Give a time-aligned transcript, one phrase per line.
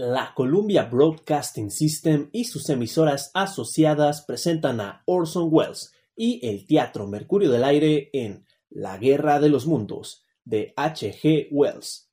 [0.00, 7.06] La Columbia Broadcasting System y sus emisoras asociadas presentan a Orson Welles y el Teatro
[7.06, 11.12] Mercurio del Aire en La Guerra de los Mundos de H.
[11.22, 11.48] G.
[11.50, 12.10] Wells.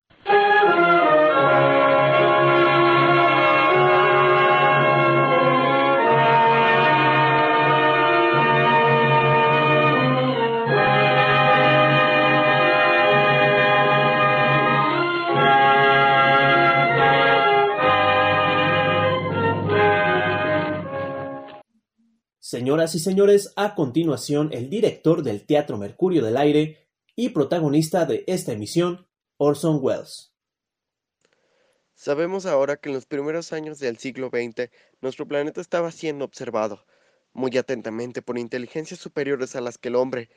[22.49, 28.23] Señoras y señores, a continuación el director del Teatro Mercurio del Aire y protagonista de
[28.25, 29.05] esta emisión,
[29.35, 30.31] Orson Welles.
[31.93, 34.69] Sabemos ahora que en los primeros años del siglo XX
[35.01, 36.85] nuestro planeta estaba siendo observado
[37.33, 40.29] muy atentamente por inteligencias superiores a las que el hombre,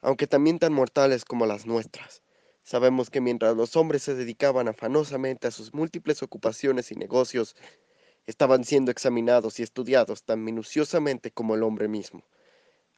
[0.00, 2.22] aunque también tan mortales como las nuestras.
[2.62, 7.56] Sabemos que mientras los hombres se dedicaban afanosamente a sus múltiples ocupaciones y negocios,
[8.28, 12.22] estaban siendo examinados y estudiados tan minuciosamente como el hombre mismo.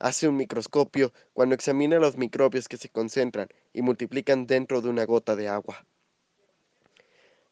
[0.00, 5.04] Hace un microscopio cuando examina los microbios que se concentran y multiplican dentro de una
[5.04, 5.86] gota de agua.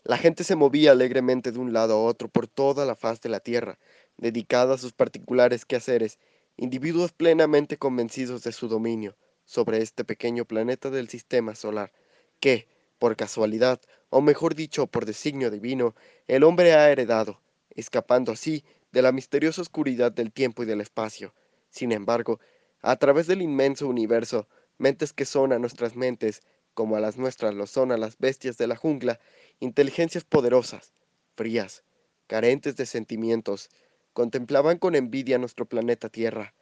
[0.03, 3.29] La gente se movía alegremente de un lado a otro por toda la faz de
[3.29, 3.79] la tierra,
[4.17, 6.19] dedicada a sus particulares quehaceres,
[6.57, 11.93] individuos plenamente convencidos de su dominio sobre este pequeño planeta del sistema solar,
[12.41, 12.67] que,
[12.99, 15.95] por casualidad, o mejor dicho, por designio divino,
[16.27, 17.41] el hombre ha heredado,
[17.79, 21.33] escapando así de la misteriosa oscuridad del tiempo y del espacio.
[21.71, 22.41] Sin embargo,
[22.83, 24.49] a través del inmenso universo,
[24.79, 26.43] mentes que son a nuestras mentes,
[26.75, 29.21] como a las nuestras lo son a las bestias de la jungla,
[29.61, 30.93] inteligencias poderosas,
[31.37, 31.85] frías,
[32.27, 33.71] carentes de sentimientos,
[34.13, 36.55] contemplaban con envidia nuestro planeta Tierra,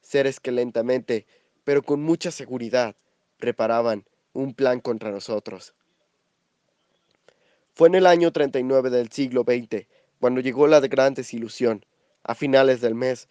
[0.00, 1.26] seres que lentamente,
[1.64, 2.96] pero con mucha seguridad,
[3.38, 5.74] preparaban un plan contra nosotros.
[7.74, 9.86] Fue en el año 39 del siglo XX
[10.22, 11.84] cuando llegó la gran desilusión,
[12.22, 13.28] a finales del mes,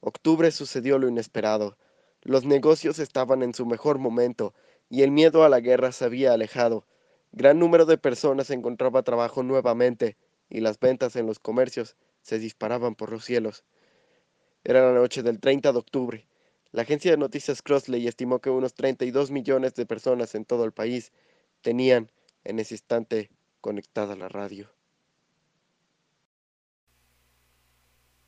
[0.00, 1.78] octubre sucedió lo inesperado.
[2.22, 4.52] Los negocios estaban en su mejor momento
[4.90, 6.88] y el miedo a la guerra se había alejado.
[7.30, 10.16] Gran número de personas encontraba trabajo nuevamente
[10.50, 13.62] y las ventas en los comercios se disparaban por los cielos.
[14.64, 16.26] Era la noche del 30 de octubre.
[16.72, 20.72] La agencia de noticias Crossley estimó que unos 32 millones de personas en todo el
[20.72, 21.12] país
[21.62, 22.10] tenían
[22.42, 23.30] en ese instante
[23.60, 24.73] conectada la radio.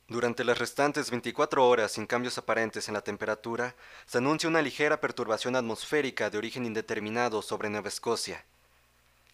[0.09, 3.75] Durante las restantes 24 horas sin cambios aparentes en la temperatura,
[4.05, 8.45] se anuncia una ligera perturbación atmosférica de origen indeterminado sobre Nueva Escocia,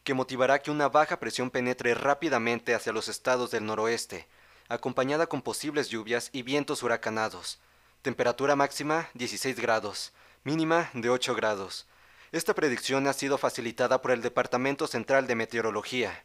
[0.03, 4.27] que motivará que una baja presión penetre rápidamente hacia los estados del noroeste,
[4.67, 7.59] acompañada con posibles lluvias y vientos huracanados.
[8.01, 10.11] Temperatura máxima 16 grados,
[10.43, 11.85] mínima de 8 grados.
[12.31, 16.23] Esta predicción ha sido facilitada por el Departamento Central de Meteorología.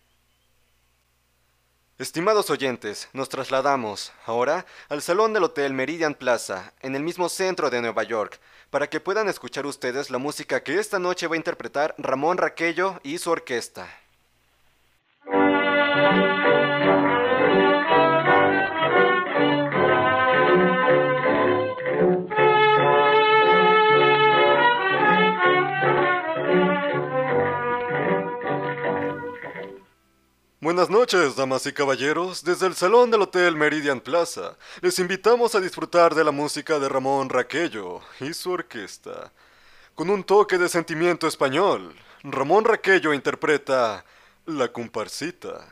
[1.98, 7.70] Estimados oyentes, nos trasladamos ahora al salón del Hotel Meridian Plaza, en el mismo centro
[7.70, 8.38] de Nueva York,
[8.70, 13.00] para que puedan escuchar ustedes la música que esta noche va a interpretar Ramón Raquello
[13.02, 13.88] y su orquesta.
[30.60, 32.42] Buenas noches, damas y caballeros.
[32.42, 36.88] Desde el salón del Hotel Meridian Plaza, les invitamos a disfrutar de la música de
[36.88, 39.30] Ramón Raquello y su orquesta.
[39.94, 44.04] Con un toque de sentimiento español, Ramón Raquello interpreta
[44.46, 45.64] La comparsita.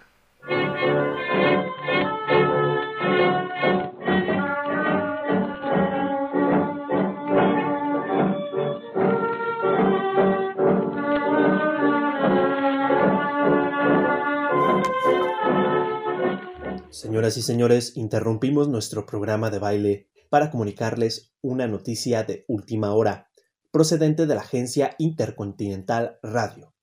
[16.96, 23.28] Señoras y señores, interrumpimos nuestro programa de baile para comunicarles una noticia de última hora,
[23.70, 26.74] procedente de la agencia Intercontinental Radio.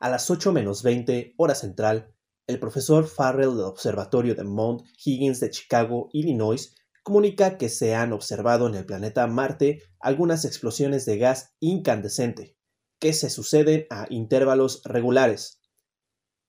[0.00, 2.12] A las 8 menos 20 hora central,
[2.48, 6.74] el profesor Farrell del Observatorio de Mount Higgins de Chicago, Illinois,
[7.04, 12.56] comunica que se han observado en el planeta Marte algunas explosiones de gas incandescente,
[12.98, 15.59] que se suceden a intervalos regulares,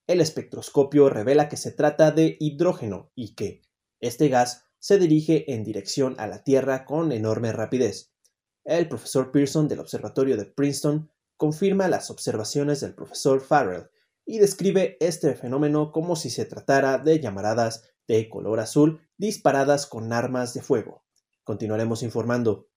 [0.06, 3.62] el espectroscopio revela que se trata de hidrógeno y que
[4.00, 8.12] este gas se dirige en dirección a la Tierra con enorme rapidez.
[8.64, 13.90] El profesor Pearson del Observatorio de Princeton confirma las observaciones del profesor Farrell
[14.24, 20.12] y describe este fenómeno como si se tratara de llamaradas de color azul disparadas con
[20.12, 21.04] armas de fuego.
[21.44, 22.68] Continuaremos informando.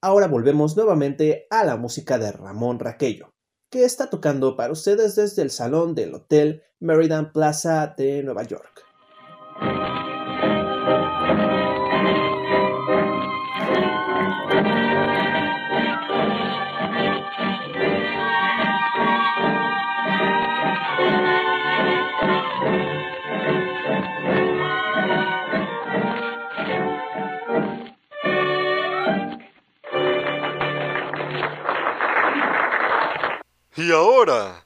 [0.00, 3.34] Ahora volvemos nuevamente a la música de Ramón Raquello.
[3.70, 8.84] Que está tocando para ustedes desde el salón del Hotel Meridian Plaza de Nueva York.
[33.78, 34.64] Y ahora,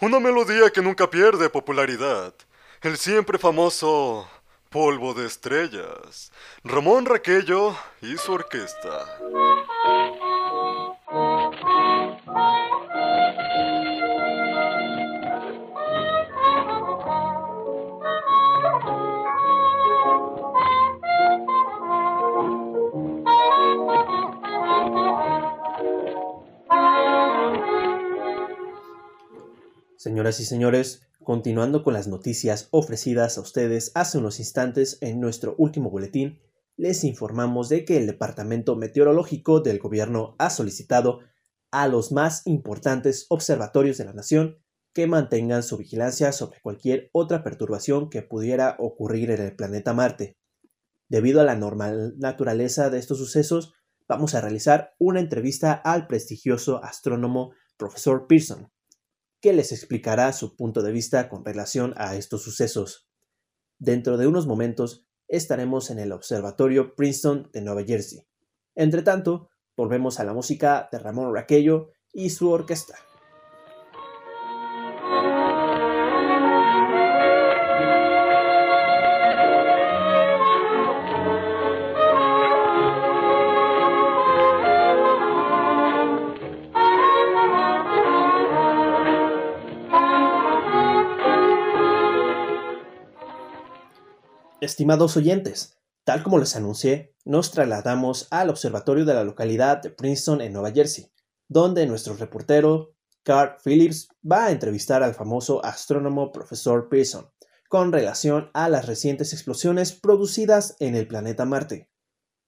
[0.00, 2.32] una melodía que nunca pierde popularidad.
[2.80, 4.30] El siempre famoso
[4.70, 6.30] Polvo de Estrellas.
[6.62, 9.18] Ramón Raquello y su orquesta.
[30.06, 35.56] Señoras y señores, continuando con las noticias ofrecidas a ustedes hace unos instantes en nuestro
[35.58, 36.38] último boletín,
[36.76, 41.22] les informamos de que el Departamento Meteorológico del Gobierno ha solicitado
[41.72, 44.58] a los más importantes observatorios de la nación
[44.92, 50.38] que mantengan su vigilancia sobre cualquier otra perturbación que pudiera ocurrir en el planeta Marte.
[51.08, 53.74] Debido a la normal naturaleza de estos sucesos,
[54.06, 58.70] vamos a realizar una entrevista al prestigioso astrónomo profesor Pearson,
[59.46, 63.08] que les explicará su punto de vista con relación a estos sucesos.
[63.78, 68.26] Dentro de unos momentos estaremos en el Observatorio Princeton de Nueva Jersey.
[68.74, 72.96] Entre tanto, volvemos a la música de Ramón Raquello y su orquesta.
[94.66, 100.40] Estimados oyentes, tal como les anuncié, nos trasladamos al observatorio de la localidad de Princeton
[100.40, 101.08] en Nueva Jersey,
[101.46, 107.30] donde nuestro reportero Carl Phillips va a entrevistar al famoso astrónomo profesor Pearson
[107.68, 111.88] con relación a las recientes explosiones producidas en el planeta Marte.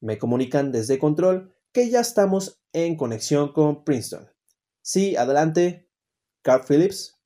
[0.00, 4.28] Me comunican desde control que ya estamos en conexión con Princeton.
[4.82, 5.88] Sí, adelante,
[6.42, 7.16] Carl Phillips.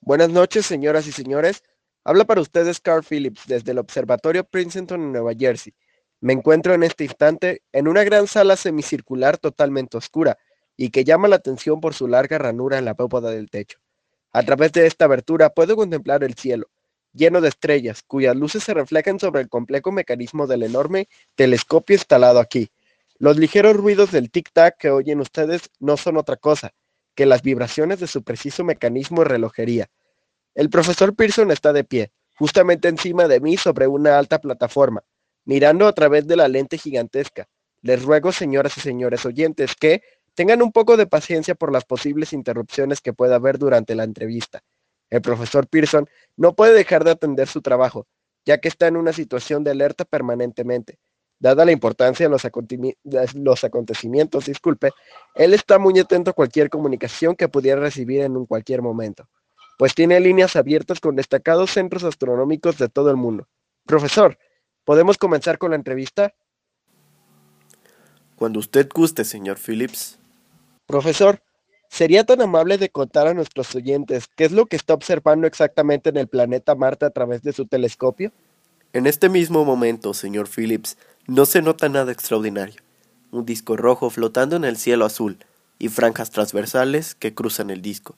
[0.00, 1.64] Buenas noches, señoras y señores.
[2.08, 5.74] Habla para ustedes Carl Phillips desde el Observatorio Princeton en Nueva Jersey.
[6.22, 10.38] Me encuentro en este instante en una gran sala semicircular totalmente oscura
[10.74, 13.78] y que llama la atención por su larga ranura en la bóveda del techo.
[14.32, 16.70] A través de esta abertura puedo contemplar el cielo,
[17.12, 22.40] lleno de estrellas, cuyas luces se reflejan sobre el complejo mecanismo del enorme telescopio instalado
[22.40, 22.70] aquí.
[23.18, 26.72] Los ligeros ruidos del tic-tac que oyen ustedes no son otra cosa
[27.14, 29.90] que las vibraciones de su preciso mecanismo de relojería.
[30.58, 35.04] El profesor Pearson está de pie, justamente encima de mí sobre una alta plataforma,
[35.44, 37.46] mirando a través de la lente gigantesca.
[37.80, 40.02] Les ruego, señoras y señores oyentes, que
[40.34, 44.64] tengan un poco de paciencia por las posibles interrupciones que pueda haber durante la entrevista.
[45.10, 48.08] El profesor Pearson no puede dejar de atender su trabajo,
[48.44, 50.98] ya que está en una situación de alerta permanentemente.
[51.38, 52.30] Dada la importancia de
[53.34, 54.90] los, acontecimientos, disculpe,
[55.36, 59.28] él está muy atento a cualquier comunicación que pudiera recibir en un cualquier momento
[59.78, 63.48] pues tiene líneas abiertas con destacados centros astronómicos de todo el mundo.
[63.86, 64.36] Profesor,
[64.84, 66.34] ¿podemos comenzar con la entrevista?
[68.34, 70.18] Cuando usted guste, señor Phillips.
[70.84, 71.40] Profesor,
[71.88, 76.10] ¿sería tan amable de contar a nuestros oyentes qué es lo que está observando exactamente
[76.10, 78.32] en el planeta Marte a través de su telescopio?
[78.92, 82.82] En este mismo momento, señor Phillips, no se nota nada extraordinario.
[83.30, 85.38] Un disco rojo flotando en el cielo azul
[85.78, 88.16] y franjas transversales que cruzan el disco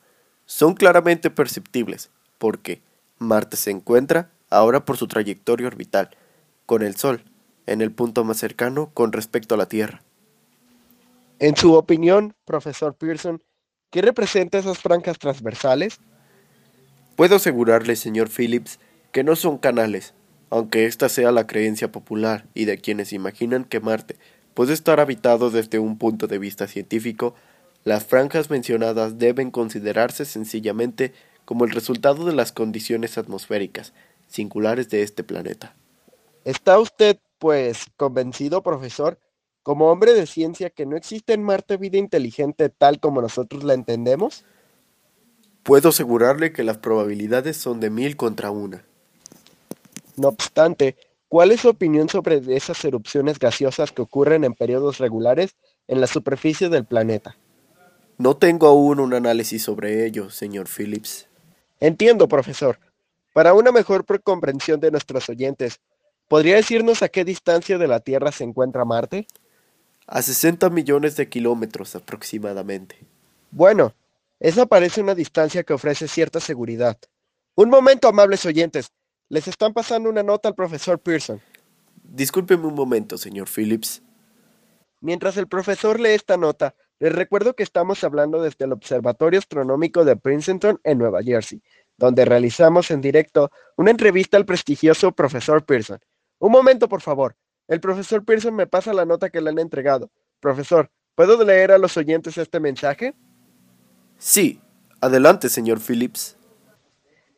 [0.50, 2.82] son claramente perceptibles, porque
[3.18, 6.10] Marte se encuentra ahora por su trayectoria orbital,
[6.66, 7.22] con el Sol,
[7.66, 10.02] en el punto más cercano con respecto a la Tierra.
[11.38, 13.40] En su opinión, profesor Pearson,
[13.90, 16.00] ¿qué representa esas franjas transversales?
[17.14, 18.80] Puedo asegurarle, señor Phillips,
[19.12, 20.14] que no son canales,
[20.50, 24.16] aunque esta sea la creencia popular y de quienes imaginan que Marte
[24.54, 27.36] puede estar habitado desde un punto de vista científico
[27.84, 31.12] las franjas mencionadas deben considerarse sencillamente
[31.44, 33.92] como el resultado de las condiciones atmosféricas
[34.28, 35.74] singulares de este planeta.
[36.44, 39.18] ¿Está usted, pues, convencido, profesor,
[39.62, 43.74] como hombre de ciencia, que no existe en Marte vida inteligente tal como nosotros la
[43.74, 44.44] entendemos?
[45.62, 48.84] Puedo asegurarle que las probabilidades son de mil contra una.
[50.16, 50.96] No obstante,
[51.28, 55.56] ¿cuál es su opinión sobre esas erupciones gaseosas que ocurren en periodos regulares
[55.88, 57.36] en la superficie del planeta?
[58.20, 61.26] No tengo aún un análisis sobre ello, señor Phillips.
[61.80, 62.78] Entiendo, profesor.
[63.32, 65.80] Para una mejor comprensión de nuestros oyentes,
[66.28, 69.26] ¿podría decirnos a qué distancia de la Tierra se encuentra Marte?
[70.06, 72.98] A 60 millones de kilómetros aproximadamente.
[73.50, 73.94] Bueno,
[74.38, 76.98] esa parece una distancia que ofrece cierta seguridad.
[77.54, 78.88] Un momento, amables oyentes.
[79.30, 81.40] Les están pasando una nota al profesor Pearson.
[82.02, 84.02] Discúlpeme un momento, señor Phillips.
[85.00, 90.04] Mientras el profesor lee esta nota, les recuerdo que estamos hablando desde el Observatorio Astronómico
[90.04, 91.62] de Princeton en Nueva Jersey,
[91.96, 95.98] donde realizamos en directo una entrevista al prestigioso profesor Pearson.
[96.38, 97.36] Un momento, por favor.
[97.68, 100.10] El profesor Pearson me pasa la nota que le han entregado.
[100.40, 103.14] Profesor, ¿puedo leer a los oyentes este mensaje?
[104.18, 104.60] Sí,
[105.00, 106.36] adelante, señor Phillips.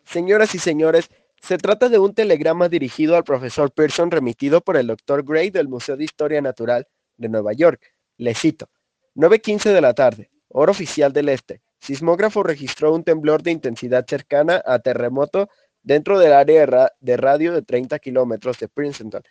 [0.04, 1.08] Señoras y señores,
[1.40, 5.68] se trata de un telegrama dirigido al profesor Pearson remitido por el doctor Gray del
[5.68, 7.94] Museo de Historia Natural de Nueva York.
[8.16, 8.68] Le cito.
[9.14, 11.60] 9.15 de la tarde, hora oficial del este.
[11.80, 15.48] Sismógrafo registró un temblor de intensidad cercana a terremoto
[15.82, 19.22] dentro del área de radio de 30 kilómetros de Princeton.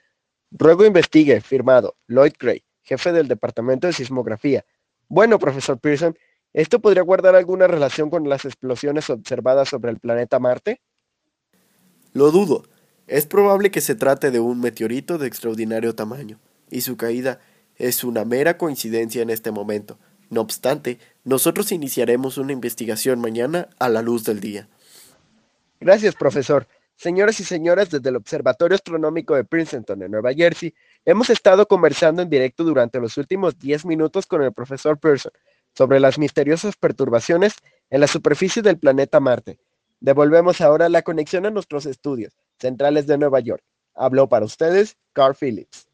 [0.52, 4.66] Ruego investigue, firmado, Lloyd Gray, jefe del Departamento de Sismografía.
[5.08, 6.16] Bueno, profesor Pearson,
[6.54, 10.82] ¿esto podría guardar alguna relación con las explosiones observadas sobre el planeta Marte?
[12.14, 12.64] Lo dudo.
[13.08, 17.40] Es probable que se trate de un meteorito de extraordinario tamaño, y su caída
[17.88, 19.98] es una mera coincidencia en este momento.
[20.30, 24.70] No obstante, nosotros iniciaremos una investigación mañana a la luz del día.
[25.80, 26.68] Gracias, profesor.
[26.96, 30.74] Señoras y señores, desde el Observatorio Astronómico de Princeton, en Nueva Jersey,
[31.04, 35.32] hemos estado conversando en directo durante los últimos 10 minutos con el profesor Pearson
[35.76, 37.56] sobre las misteriosas perturbaciones
[37.90, 39.58] en la superficie del planeta Marte
[40.02, 43.64] Devolvemos ahora la conexión a nuestros estudios centrales de Nueva York.
[43.94, 45.91] Habló para ustedes Carl Phillips.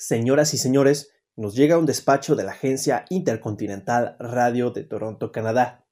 [0.00, 5.88] Señoras y señores, nos llega un despacho de la Agencia Intercontinental Radio de Toronto, Canadá.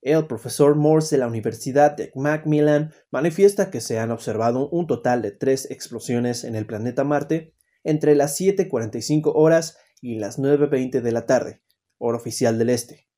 [0.00, 5.22] El profesor Morse de la Universidad de Macmillan manifiesta que se han observado un total
[5.22, 11.10] de tres explosiones en el planeta Marte entre las 7.45 horas y las 9.20 de
[11.10, 11.60] la tarde,
[11.98, 13.08] hora oficial del este.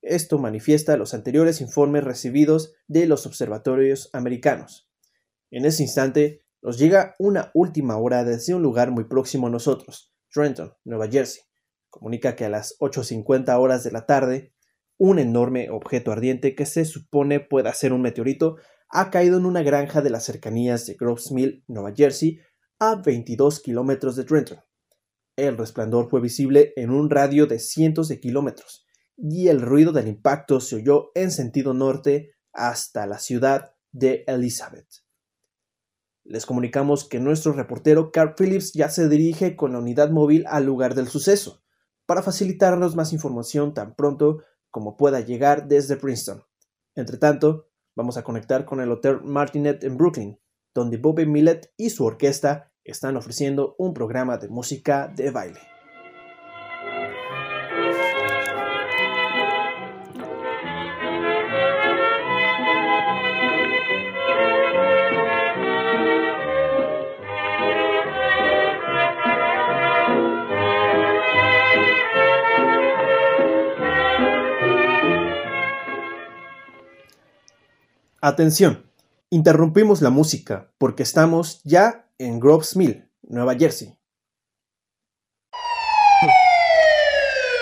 [0.00, 4.88] Esto manifiesta los anteriores informes recibidos de los observatorios americanos.
[5.50, 10.12] En ese instante, nos llega una última hora desde un lugar muy próximo a nosotros,
[10.32, 11.42] Trenton, Nueva Jersey.
[11.88, 14.52] Comunica que a las 8.50 horas de la tarde,
[14.98, 18.56] un enorme objeto ardiente que se supone pueda ser un meteorito
[18.90, 22.40] ha caído en una granja de las cercanías de Groves Mill, Nueva Jersey,
[22.78, 24.58] a 22 kilómetros de Trenton.
[25.36, 28.86] El resplandor fue visible en un radio de cientos de kilómetros
[29.16, 35.07] y el ruido del impacto se oyó en sentido norte hasta la ciudad de Elizabeth.
[36.28, 40.66] Les comunicamos que nuestro reportero Carl Phillips ya se dirige con la unidad móvil al
[40.66, 41.62] lugar del suceso,
[42.04, 46.44] para facilitarnos más información tan pronto como pueda llegar desde Princeton.
[46.94, 50.38] Entre tanto, vamos a conectar con el Hotel Martinet en Brooklyn,
[50.74, 55.77] donde Bobby Millet y su orquesta están ofreciendo un programa de música de baile.
[78.20, 78.90] Atención,
[79.30, 83.96] interrumpimos la música porque estamos ya en Groves Mill, Nueva Jersey.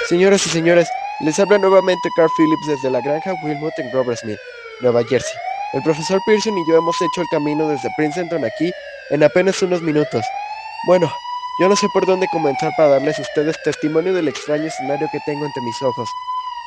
[0.09, 0.89] Señoras y señores,
[1.21, 4.39] les habla nuevamente Carl Phillips desde la granja Wilmot en Groves Mill,
[4.81, 5.37] Nueva Jersey.
[5.75, 8.73] El profesor Pearson y yo hemos hecho el camino desde Princeton aquí
[9.11, 10.25] en apenas unos minutos.
[10.87, 11.13] Bueno,
[11.61, 15.21] yo no sé por dónde comenzar para darles a ustedes testimonio del extraño escenario que
[15.27, 16.09] tengo ante mis ojos.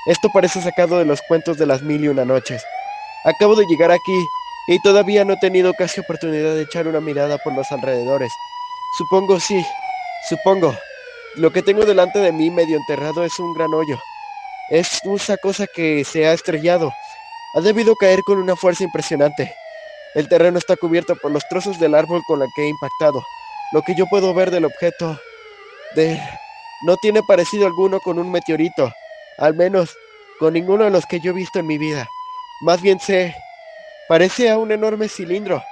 [0.05, 2.63] Esto parece sacado de los cuentos de las mil y una noches.
[3.25, 4.27] Acabo de llegar aquí
[4.67, 8.31] y todavía no he tenido casi oportunidad de echar una mirada por los alrededores.
[8.97, 9.65] Supongo sí,
[10.29, 10.75] supongo.
[11.35, 13.99] Lo que tengo delante de mí medio enterrado es un gran hoyo.
[14.69, 16.91] Es una cosa que se ha estrellado.
[17.55, 19.53] Ha debido caer con una fuerza impresionante.
[20.15, 23.23] El terreno está cubierto por los trozos del árbol con la que he impactado.
[23.71, 25.19] Lo que yo puedo ver del objeto
[25.95, 26.19] de
[26.83, 28.91] no tiene parecido alguno con un meteorito,
[29.37, 29.95] al menos
[30.39, 32.07] con ninguno de los que yo he visto en mi vida.
[32.61, 33.35] Más bien se
[34.07, 35.63] parece a un enorme cilindro.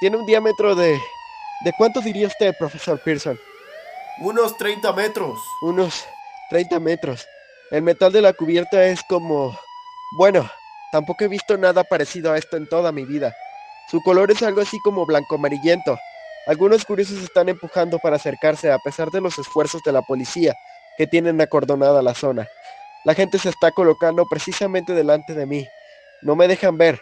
[0.00, 0.98] Tiene un diámetro de...
[1.64, 3.38] ¿De cuánto diría usted, profesor Pearson?
[4.20, 5.38] Unos 30 metros.
[5.62, 6.04] Unos
[6.50, 7.26] 30 metros.
[7.70, 9.58] El metal de la cubierta es como...
[10.18, 10.48] Bueno,
[10.96, 13.34] Tampoco he visto nada parecido a esto en toda mi vida.
[13.90, 15.98] Su color es algo así como blanco amarillento.
[16.46, 20.54] Algunos curiosos están empujando para acercarse a pesar de los esfuerzos de la policía,
[20.96, 22.48] que tienen acordonada la zona.
[23.04, 25.68] La gente se está colocando precisamente delante de mí.
[26.22, 27.00] No me dejan ver.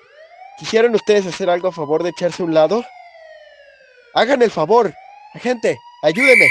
[0.59, 2.85] ¿Quisieran ustedes hacer algo a favor de echarse a un lado?
[4.14, 4.94] Hagan el favor.
[5.35, 6.49] Gente, ayúdenme.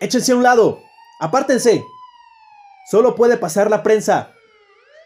[0.00, 0.82] Échense a un lado.
[1.20, 1.84] Apártense.
[2.90, 4.32] Solo puede pasar la prensa.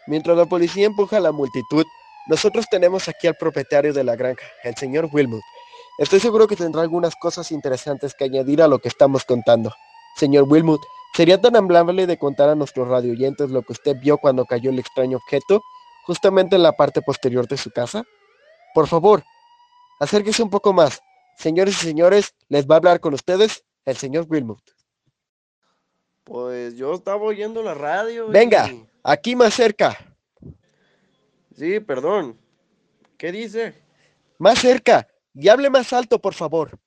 [0.07, 1.85] Mientras la policía empuja a la multitud,
[2.27, 5.41] nosotros tenemos aquí al propietario de la granja, el señor Wilmot.
[5.97, 9.73] Estoy seguro que tendrá algunas cosas interesantes que añadir a lo que estamos contando.
[10.15, 10.81] Señor Wilmot,
[11.13, 14.79] ¿sería tan amable de contar a nuestros radioyentes lo que usted vio cuando cayó el
[14.79, 15.61] extraño objeto
[16.05, 18.03] justamente en la parte posterior de su casa?
[18.73, 19.23] Por favor,
[19.99, 21.01] acérquese un poco más.
[21.37, 24.61] Señores y señores, les va a hablar con ustedes el señor Wilmot.
[26.23, 28.27] Pues yo estaba oyendo la radio.
[28.27, 28.69] Venga,
[29.03, 29.97] aquí más cerca.
[31.57, 32.37] Sí, perdón.
[33.17, 33.75] ¿Qué dice?
[34.37, 36.79] Más cerca y hable más alto, por favor.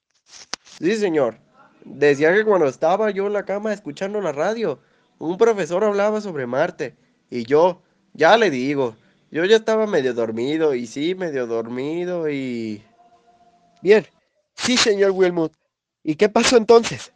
[0.79, 1.44] Sí, señor.
[1.85, 4.81] Decía que cuando estaba yo en la cama escuchando la radio,
[5.19, 6.97] un profesor hablaba sobre Marte.
[7.31, 7.83] Y yo,
[8.15, 8.97] ya le digo,
[9.31, 12.83] yo ya estaba medio dormido y sí, medio dormido y...
[13.83, 14.07] Bien.
[14.55, 15.53] Sí, señor Wilmot.
[16.03, 17.13] ¿Y qué pasó entonces?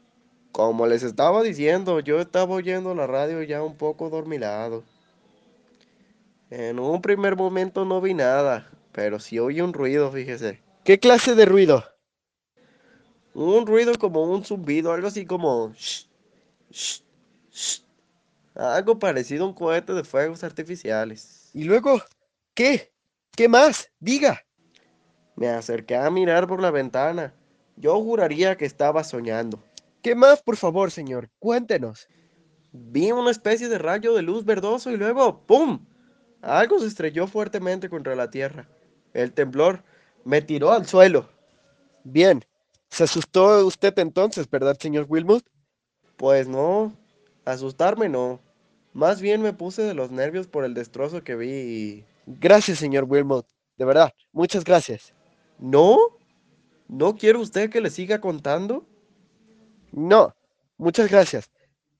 [0.52, 4.82] Como les estaba diciendo, yo estaba oyendo la radio ya un poco dormilado.
[6.50, 10.60] En un primer momento no vi nada, pero sí oí un ruido, fíjese.
[10.84, 11.84] ¿Qué clase de ruido?
[13.34, 15.72] Un ruido como un zumbido, algo así como...
[18.54, 21.50] Algo parecido a un cohete de fuegos artificiales.
[21.54, 22.02] ¿Y luego?
[22.54, 22.92] ¿Qué?
[23.36, 23.90] ¿Qué más?
[24.00, 24.44] Diga.
[25.36, 27.32] Me acerqué a mirar por la ventana.
[27.76, 29.62] Yo juraría que estaba soñando.
[30.02, 31.30] ¿Qué más, por favor, señor?
[31.38, 32.08] Cuéntenos.
[32.72, 35.86] Vi una especie de rayo de luz verdoso y luego ¡pum!
[36.42, 38.68] Algo se estrelló fuertemente contra la tierra.
[39.14, 39.84] El temblor
[40.24, 41.28] me tiró al suelo.
[42.04, 42.44] Bien.
[42.90, 45.44] ¿Se asustó usted entonces, verdad, señor Wilmot?
[46.16, 46.92] Pues no.
[47.44, 48.40] Asustarme no.
[48.92, 52.04] Más bien me puse de los nervios por el destrozo que vi y...
[52.26, 53.46] Gracias, señor Wilmot.
[53.76, 55.14] De verdad, muchas gracias.
[55.58, 55.98] ¿No?
[56.88, 58.84] ¿No quiere usted que le siga contando?
[59.92, 60.34] No,
[60.76, 61.50] muchas gracias.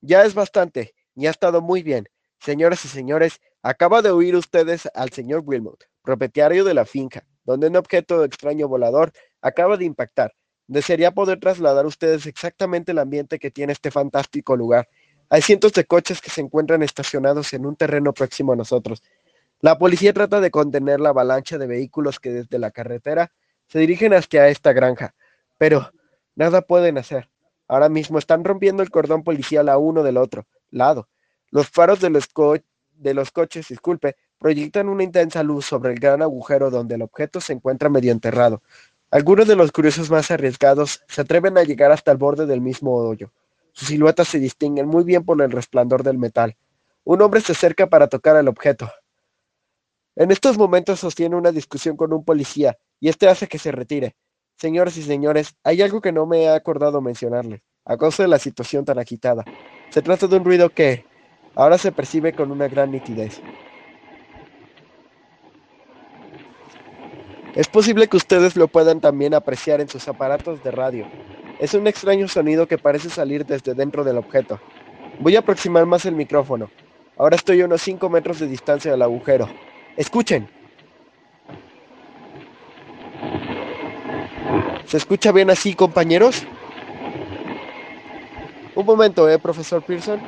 [0.00, 2.08] Ya es bastante y ha estado muy bien.
[2.40, 7.68] Señoras y señores, acaba de oír ustedes al señor Wilmot, propietario de la finca, donde
[7.68, 10.32] un objeto extraño volador acaba de impactar.
[10.68, 14.88] Desearía poder trasladar a ustedes exactamente el ambiente que tiene este fantástico lugar.
[15.31, 19.02] Hay cientos de coches que se encuentran estacionados en un terreno próximo a nosotros.
[19.61, 23.33] La policía trata de contener la avalancha de vehículos que desde la carretera
[23.66, 25.14] se dirigen hacia esta granja,
[25.57, 25.90] pero
[26.37, 27.28] nada pueden hacer.
[27.66, 31.09] Ahora mismo están rompiendo el cordón policial a uno del otro lado.
[31.50, 32.28] Los faros de los,
[32.92, 37.40] de los coches, disculpe, proyectan una intensa luz sobre el gran agujero donde el objeto
[37.40, 38.62] se encuentra medio enterrado.
[39.10, 42.94] Algunos de los curiosos más arriesgados se atreven a llegar hasta el borde del mismo
[42.94, 43.32] hoyo.
[43.72, 46.58] Sus siluetas se distinguen muy bien por el resplandor del metal.
[47.04, 48.90] Un hombre se acerca para tocar el objeto.
[50.14, 54.14] En estos momentos sostiene una discusión con un policía y este hace que se retire.
[54.56, 58.38] Señoras y señores, hay algo que no me he acordado mencionarles, a causa de la
[58.38, 59.42] situación tan agitada.
[59.88, 61.06] Se trata de un ruido que
[61.54, 63.40] ahora se percibe con una gran nitidez.
[67.58, 71.08] Es posible que ustedes lo puedan también apreciar en sus aparatos de radio.
[71.58, 74.60] Es un extraño sonido que parece salir desde dentro del objeto.
[75.18, 76.70] Voy a aproximar más el micrófono.
[77.16, 79.48] Ahora estoy a unos 5 metros de distancia del agujero.
[79.96, 80.48] Escuchen.
[84.86, 86.46] ¿Se escucha bien así, compañeros?
[88.76, 90.20] Un momento, ¿eh, profesor Pearson?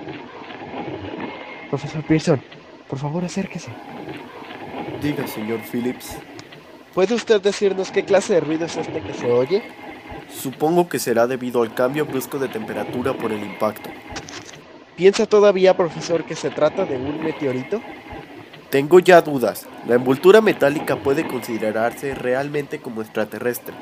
[1.69, 2.43] Profesor Pearson,
[2.89, 3.71] por favor acérquese.
[5.01, 6.17] Diga, señor Phillips.
[6.95, 9.63] ¿Puede usted decirnos qué clase de ruido es este que se oye?
[10.29, 13.91] Supongo que será debido al cambio brusco de temperatura por el impacto.
[14.97, 17.81] ¿Piensa todavía, profesor, que se trata de un meteorito?
[18.71, 19.67] Tengo ya dudas.
[19.87, 23.75] La envoltura metálica puede considerarse realmente como extraterrestre.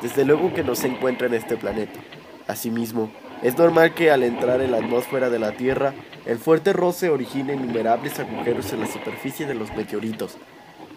[0.00, 2.00] Desde luego que no se encuentra en este planeta.
[2.46, 3.10] Asimismo,
[3.42, 5.92] es normal que al entrar en la atmósfera de la Tierra,
[6.24, 10.38] el fuerte roce origine innumerables agujeros en la superficie de los meteoritos.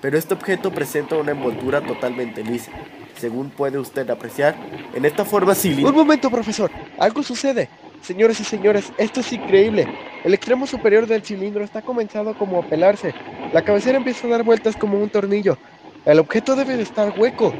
[0.02, 2.72] Pero este objeto presenta una envoltura totalmente lisa.
[3.18, 4.56] Según puede usted apreciar,
[4.96, 5.90] en esta forma cilíndrica...
[5.90, 6.72] Un momento, profesor.
[6.98, 7.70] Algo sucede.
[8.02, 9.88] Señores y señores, esto es increíble.
[10.24, 13.14] El extremo superior del cilindro está comenzando como a pelarse.
[13.54, 15.58] La cabecera empieza a dar vueltas como un tornillo.
[16.04, 17.54] El objeto debe de estar hueco.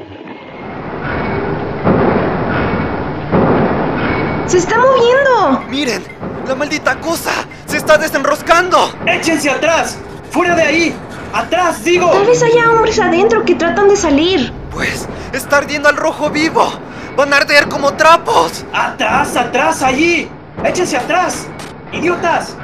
[4.46, 5.64] ¡Se está moviendo!
[5.70, 6.02] ¡Miren!
[6.48, 7.30] ¡La maldita cosa!
[7.66, 8.92] ¡Se está desenroscando!
[9.06, 9.96] ¡Échense atrás!
[10.30, 10.96] ¡Fuera de ahí!
[11.32, 12.10] ¡Atrás, digo!
[12.10, 14.52] Tal vez haya hombres adentro que tratan de salir.
[14.70, 16.70] Pues está ardiendo al rojo vivo.
[17.16, 18.64] Van a arder como trapos.
[18.72, 20.28] ¡Atrás, atrás, allí!
[20.64, 21.46] ¡Échense atrás!
[21.92, 22.56] ¡Idiotas!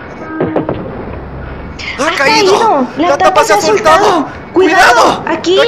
[1.99, 2.53] ¡Ha, ¡Ha caído!
[2.53, 2.87] caído!
[3.09, 4.27] ¡La tapa se ha soltado!
[4.53, 5.23] ¡Cuidado!
[5.27, 5.59] ¡Aquí!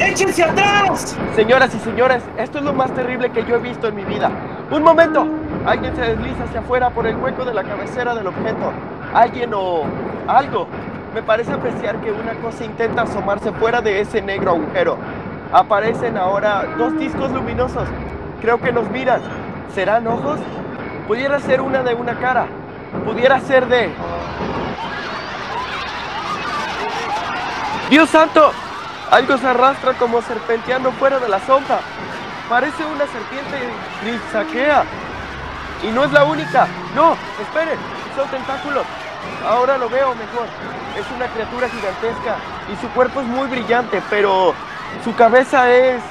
[0.00, 1.16] ¡Échense atrás!
[1.36, 4.30] Señoras y señores, esto es lo más terrible que yo he visto en mi vida.
[4.70, 5.26] ¡Un momento!
[5.66, 8.72] Alguien se desliza hacia afuera por el hueco de la cabecera del objeto.
[9.12, 9.84] Alguien o
[10.26, 10.66] algo.
[11.14, 14.96] Me parece apreciar que una cosa intenta asomarse fuera de ese negro agujero.
[15.52, 17.88] Aparecen ahora dos discos luminosos.
[18.40, 19.20] Creo que nos miran.
[19.74, 20.38] ¿Serán ojos?
[21.08, 22.46] Pudiera ser una de una cara.
[23.04, 23.90] Pudiera ser de...
[27.90, 28.52] ¡Dios santo!
[29.10, 31.80] Algo se arrastra como serpenteando fuera de la sombra.
[32.48, 33.58] Parece una serpiente
[34.04, 34.84] grisaquea.
[35.82, 36.68] Y no es la única.
[36.94, 37.78] No, esperen,
[38.14, 38.84] son tentáculos.
[39.44, 40.46] Ahora lo veo mejor.
[40.98, 42.36] Es una criatura gigantesca
[42.72, 44.54] y su cuerpo es muy brillante, pero
[45.04, 46.02] su cabeza es...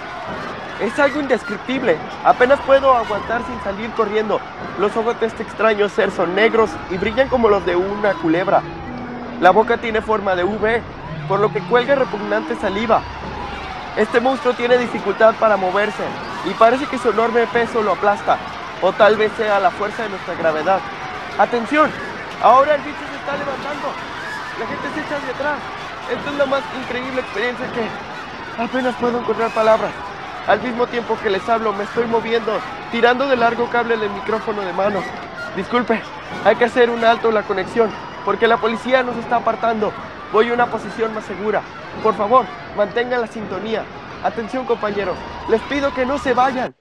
[0.79, 1.97] Es algo indescriptible.
[2.23, 4.39] Apenas puedo aguantar sin salir corriendo.
[4.79, 8.61] Los ojos de este extraño ser son negros y brillan como los de una culebra.
[9.41, 10.81] La boca tiene forma de V,
[11.27, 13.01] por lo que cuelga repugnante saliva.
[13.97, 16.03] Este monstruo tiene dificultad para moverse
[16.45, 18.37] y parece que su enorme peso lo aplasta,
[18.81, 20.79] o tal vez sea la fuerza de nuestra gravedad.
[21.37, 21.91] ¡Atención!
[22.41, 24.18] Ahora el bicho se está levantando.
[24.59, 25.59] La gente se echa hacia atrás.
[26.11, 29.91] Esta es la más increíble experiencia que apenas puedo encontrar palabras.
[30.47, 32.51] Al mismo tiempo que les hablo, me estoy moviendo,
[32.91, 35.01] tirando de largo cable del micrófono de mano.
[35.55, 36.01] Disculpe,
[36.43, 37.89] hay que hacer un alto la conexión,
[38.25, 39.93] porque la policía nos está apartando.
[40.33, 41.61] Voy a una posición más segura.
[42.03, 42.45] Por favor,
[42.75, 43.83] mantengan la sintonía.
[44.23, 45.17] Atención, compañeros.
[45.47, 46.75] Les pido que no se vayan.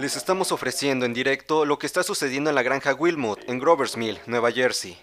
[0.00, 3.98] Les estamos ofreciendo en directo lo que está sucediendo en la granja Wilmot, en Grovers
[3.98, 4.98] Mill, Nueva Jersey.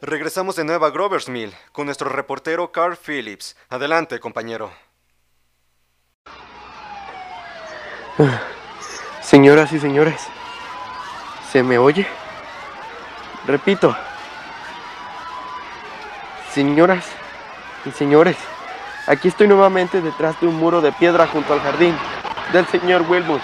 [0.00, 3.54] Regresamos de nuevo a Grovers Mill con nuestro reportero Carl Phillips.
[3.68, 4.72] Adelante, compañero.
[9.20, 10.22] Señoras y señores,
[11.52, 12.06] ¿se me oye?
[13.46, 13.94] Repito.
[16.56, 17.04] Señoras
[17.84, 18.34] y señores,
[19.06, 21.94] aquí estoy nuevamente detrás de un muro de piedra junto al jardín
[22.50, 23.42] del señor Wilmot.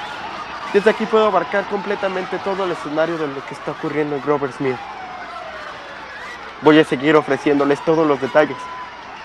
[0.73, 4.51] Desde aquí puedo abarcar completamente todo el escenario de lo que está ocurriendo en Grover
[4.53, 4.79] Smith.
[6.63, 8.57] Voy a seguir ofreciéndoles todos los detalles,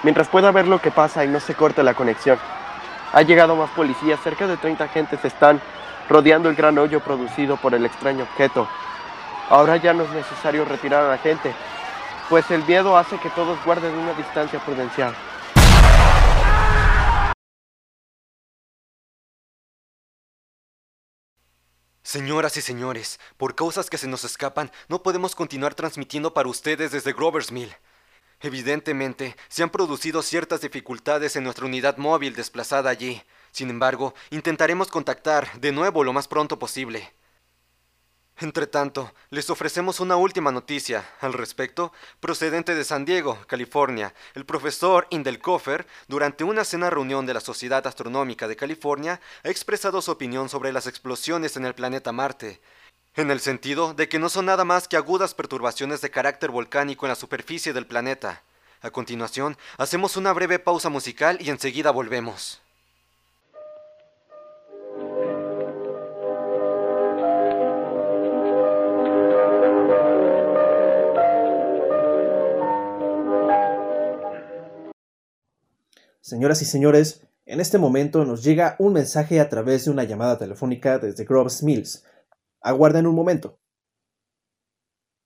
[0.04, 2.38] mientras pueda ver lo que pasa y no se corte la conexión.
[3.14, 5.62] Ha llegado más policías, cerca de 30 agentes están
[6.10, 8.68] rodeando el gran hoyo producido por el extraño objeto.
[9.50, 11.56] Ahora ya no es necesario retirar a la gente,
[12.30, 15.16] pues el miedo hace que todos guarden una distancia prudencial.
[22.04, 26.92] Señoras y señores, por causas que se nos escapan, no podemos continuar transmitiendo para ustedes
[26.92, 27.76] desde Grovers Mill.
[28.40, 33.22] Evidentemente, se han producido ciertas dificultades en nuestra unidad móvil desplazada allí.
[33.52, 37.14] Sin embargo, intentaremos contactar de nuevo lo más pronto posible.
[38.40, 44.14] Entre tanto, les ofrecemos una última noticia al respecto, procedente de San Diego, California.
[44.36, 50.04] El profesor Indelkofer, durante una cena reunión de la Sociedad Astronómica de California, ha expresado
[50.04, 52.62] su opinión sobre las explosiones en el planeta Marte,
[53.16, 57.08] en el sentido de que no son nada más que agudas perturbaciones de carácter volcánico
[57.08, 58.44] en la superficie del planeta.
[58.82, 62.62] A continuación, hacemos una breve pausa musical y enseguida volvemos.
[76.28, 80.38] Señoras y señores, en este momento nos llega un mensaje a través de una llamada
[80.38, 82.04] telefónica desde Groves Mills.
[82.60, 83.62] Aguarden un momento.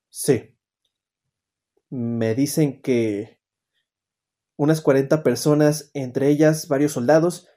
[0.09, 0.55] Sí.
[1.89, 3.41] Me dicen que
[4.57, 7.47] unas 40 personas, entre ellas varios soldados,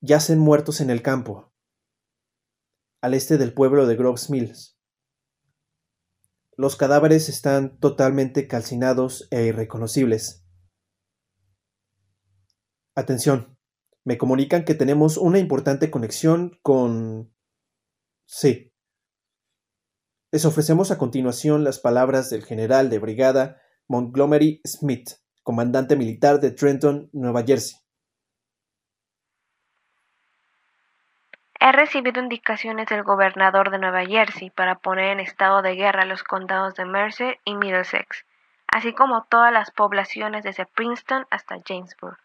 [0.00, 1.52] yacen muertos en el campo,
[3.00, 4.78] al este del pueblo de Groves Mills.
[6.56, 10.41] Los cadáveres están totalmente calcinados e irreconocibles.
[12.94, 13.56] Atención,
[14.04, 17.32] me comunican que tenemos una importante conexión con...
[18.26, 18.72] Sí.
[20.30, 25.10] Les ofrecemos a continuación las palabras del general de brigada Montgomery Smith,
[25.42, 27.78] comandante militar de Trenton, Nueva Jersey.
[31.60, 36.24] He recibido indicaciones del gobernador de Nueva Jersey para poner en estado de guerra los
[36.24, 38.26] condados de Mercer y Middlesex,
[38.66, 42.18] así como todas las poblaciones desde Princeton hasta Jamesburg.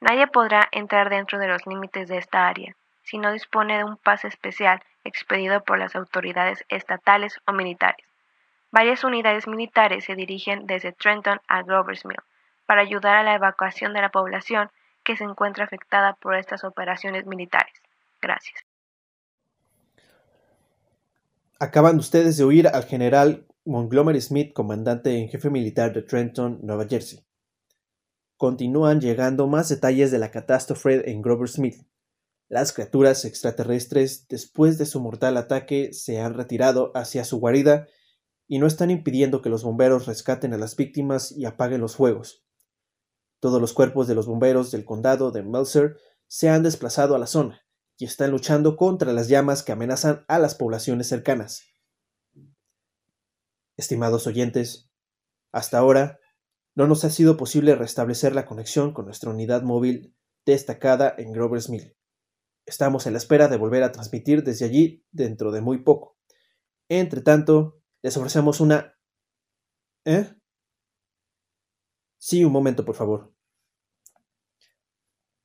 [0.00, 3.96] Nadie podrá entrar dentro de los límites de esta área si no dispone de un
[3.96, 8.06] pase especial expedido por las autoridades estatales o militares.
[8.70, 12.18] Varias unidades militares se dirigen desde Trenton a Grover's Mill
[12.66, 14.70] para ayudar a la evacuación de la población
[15.04, 17.72] que se encuentra afectada por estas operaciones militares.
[18.20, 18.62] Gracias.
[21.58, 26.84] Acaban ustedes de oír al general Montgomery Smith, comandante en jefe militar de Trenton, Nueva
[26.86, 27.27] Jersey.
[28.38, 31.88] Continúan llegando más detalles de la catástrofe en Grover's Mill.
[32.48, 37.88] Las criaturas extraterrestres, después de su mortal ataque, se han retirado hacia su guarida
[38.46, 42.44] y no están impidiendo que los bomberos rescaten a las víctimas y apaguen los fuegos.
[43.40, 45.96] Todos los cuerpos de los bomberos del condado de Melser
[46.28, 50.38] se han desplazado a la zona y están luchando contra las llamas que amenazan a
[50.38, 51.64] las poblaciones cercanas.
[53.76, 54.88] Estimados oyentes,
[55.50, 56.17] hasta ahora
[56.78, 60.14] no nos ha sido posible restablecer la conexión con nuestra unidad móvil
[60.46, 61.96] destacada en Grover's Mill.
[62.66, 66.16] Estamos en la espera de volver a transmitir desde allí dentro de muy poco.
[66.88, 68.96] Entre tanto, les ofrecemos una...
[70.04, 70.32] ¿Eh?
[72.16, 73.34] Sí, un momento, por favor.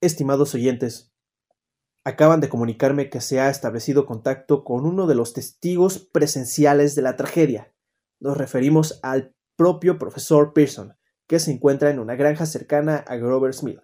[0.02, 1.16] Estimados oyentes,
[2.04, 7.02] acaban de comunicarme que se ha establecido contacto con uno de los testigos presenciales de
[7.02, 7.74] la tragedia.
[8.20, 10.96] Nos referimos al propio profesor Pearson,
[11.28, 13.82] que se encuentra en una granja cercana a Grover's Mill.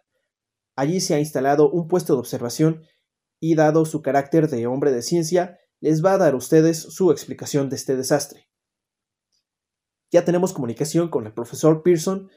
[0.76, 2.84] Allí se ha instalado un puesto de observación
[3.40, 7.12] y dado su carácter de hombre de ciencia, les va a dar a ustedes su
[7.12, 8.50] explicación de este desastre.
[10.12, 12.30] Ya tenemos comunicación con el profesor Pearson.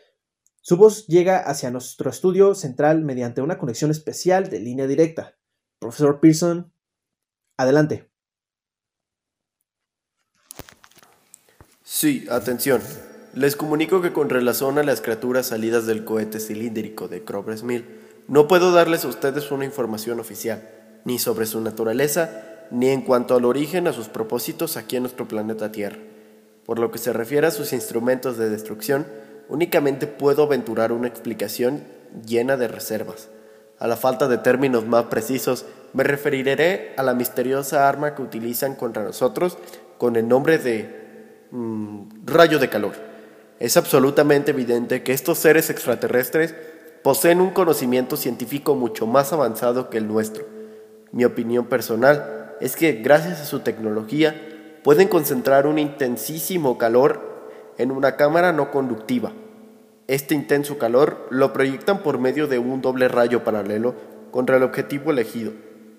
[0.60, 5.36] Su voz llega hacia nuestro estudio central mediante una conexión especial de línea directa.
[5.78, 6.72] Profesor Pearson,
[7.56, 8.10] adelante.
[11.82, 12.80] Sí, atención.
[13.34, 17.86] Les comunico que con relación a las criaturas salidas del cohete cilíndrico de Crobres Mill,
[18.28, 20.68] no puedo darles a ustedes una información oficial
[21.06, 22.30] ni sobre su naturaleza,
[22.70, 25.96] ni en cuanto al origen a sus propósitos aquí en nuestro planeta Tierra.
[26.66, 29.06] Por lo que se refiere a sus instrumentos de destrucción,
[29.48, 31.84] únicamente puedo aventurar una explicación
[32.26, 33.30] llena de reservas.
[33.78, 35.64] A la falta de términos más precisos,
[35.94, 39.56] me referiré a la misteriosa arma que utilizan contra nosotros
[39.96, 43.11] con el nombre de mm, rayo de calor.
[43.62, 46.52] Es absolutamente evidente que estos seres extraterrestres
[47.04, 50.44] poseen un conocimiento científico mucho más avanzado que el nuestro
[51.12, 54.34] mi opinión personal es que gracias a su tecnología
[54.82, 57.20] pueden concentrar un intensísimo calor
[57.78, 59.32] en una cámara no conductiva.
[60.08, 63.94] Este intenso calor lo proyectan por medio de un doble rayo paralelo
[64.32, 65.52] contra el objetivo elegido,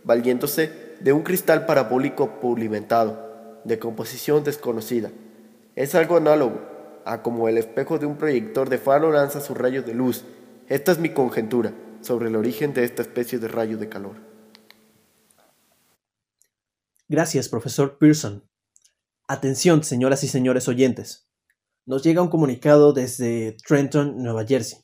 [0.04, 5.12] valiéndose de un cristal parabólico pulimentado, de composición desconocida.
[5.76, 6.72] Es algo análogo
[7.05, 10.25] a como el espejo de un proyector de faro lanza su rayo de luz.
[10.67, 14.15] Esta es mi conjetura sobre el origen de esta especie de rayo de calor.
[17.07, 18.49] Gracias, profesor Pearson.
[19.27, 21.29] Atención, señoras y señores oyentes.
[21.85, 24.79] Nos llega un comunicado desde Trenton, Nueva Jersey.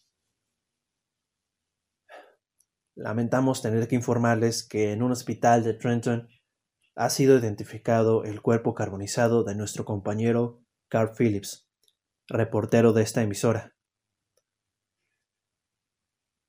[2.95, 6.27] Lamentamos tener que informarles que en un hospital de Trenton
[6.95, 11.68] ha sido identificado el cuerpo carbonizado de nuestro compañero Carl Phillips,
[12.29, 13.75] reportero de esta emisora.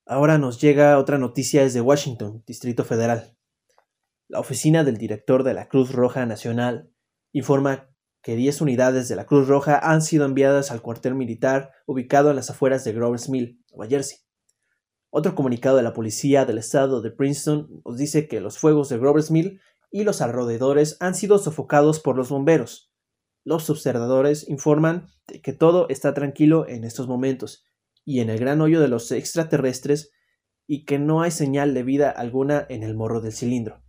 [0.06, 3.36] Ahora nos llega otra noticia desde Washington, Distrito Federal.
[4.28, 6.92] La oficina del director de la Cruz Roja Nacional
[7.32, 7.90] informa
[8.22, 12.36] que 10 unidades de la Cruz Roja han sido enviadas al cuartel militar ubicado en
[12.36, 14.18] las afueras de Grover's Mill, Nueva Jersey.
[15.10, 18.98] Otro comunicado de la policía del estado de Princeton nos dice que los fuegos de
[18.98, 22.89] Grover's Mill y los alrededores han sido sofocados por los bomberos.
[23.44, 27.64] Los observadores informan de que todo está tranquilo en estos momentos
[28.04, 30.10] y en el gran hoyo de los extraterrestres
[30.66, 33.82] y que no hay señal de vida alguna en el morro del cilindro.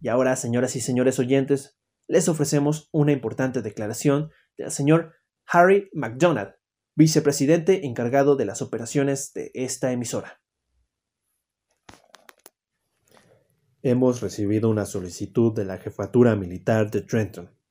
[0.00, 5.14] Y ahora, señoras y señores oyentes, les ofrecemos una importante declaración del señor
[5.46, 6.54] Harry McDonald,
[6.96, 10.42] vicepresidente encargado de las operaciones de esta emisora.
[13.82, 17.61] Hemos recibido una solicitud de la Jefatura Militar de Trenton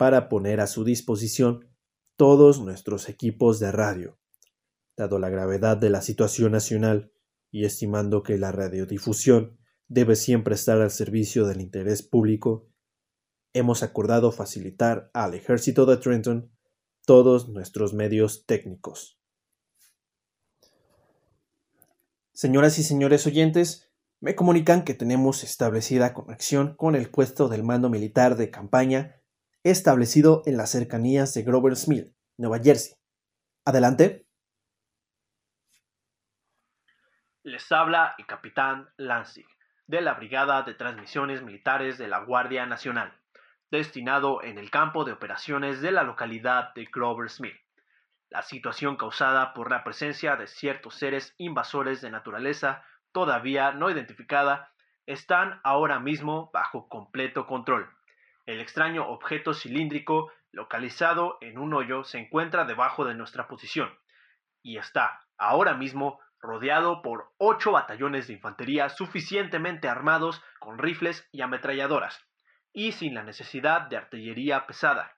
[0.00, 1.68] para poner a su disposición
[2.16, 4.18] todos nuestros equipos de radio.
[4.96, 7.12] Dado la gravedad de la situación nacional
[7.50, 9.58] y estimando que la radiodifusión
[9.88, 12.66] debe siempre estar al servicio del interés público,
[13.52, 16.50] hemos acordado facilitar al ejército de Trenton
[17.04, 19.20] todos nuestros medios técnicos.
[22.32, 23.86] Señoras y señores oyentes,
[24.22, 29.19] Me comunican que tenemos establecida conexión con el puesto del mando militar de campaña
[29.62, 32.94] establecido en las cercanías de Grover's Mill, Nueva Jersey.
[33.66, 34.26] Adelante.
[37.42, 39.46] Les habla el capitán Lansing,
[39.86, 43.12] de la Brigada de Transmisiones Militares de la Guardia Nacional,
[43.70, 47.58] destinado en el campo de operaciones de la localidad de Grover's Mill.
[48.30, 54.70] La situación causada por la presencia de ciertos seres invasores de naturaleza todavía no identificada
[55.06, 57.90] están ahora mismo bajo completo control.
[58.46, 63.96] El extraño objeto cilíndrico localizado en un hoyo se encuentra debajo de nuestra posición
[64.62, 71.42] y está ahora mismo rodeado por ocho batallones de infantería suficientemente armados con rifles y
[71.42, 72.24] ametralladoras,
[72.72, 75.16] y sin la necesidad de artillería pesada.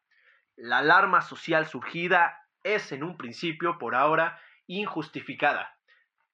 [0.56, 5.76] La alarma social surgida es en un principio por ahora injustificada.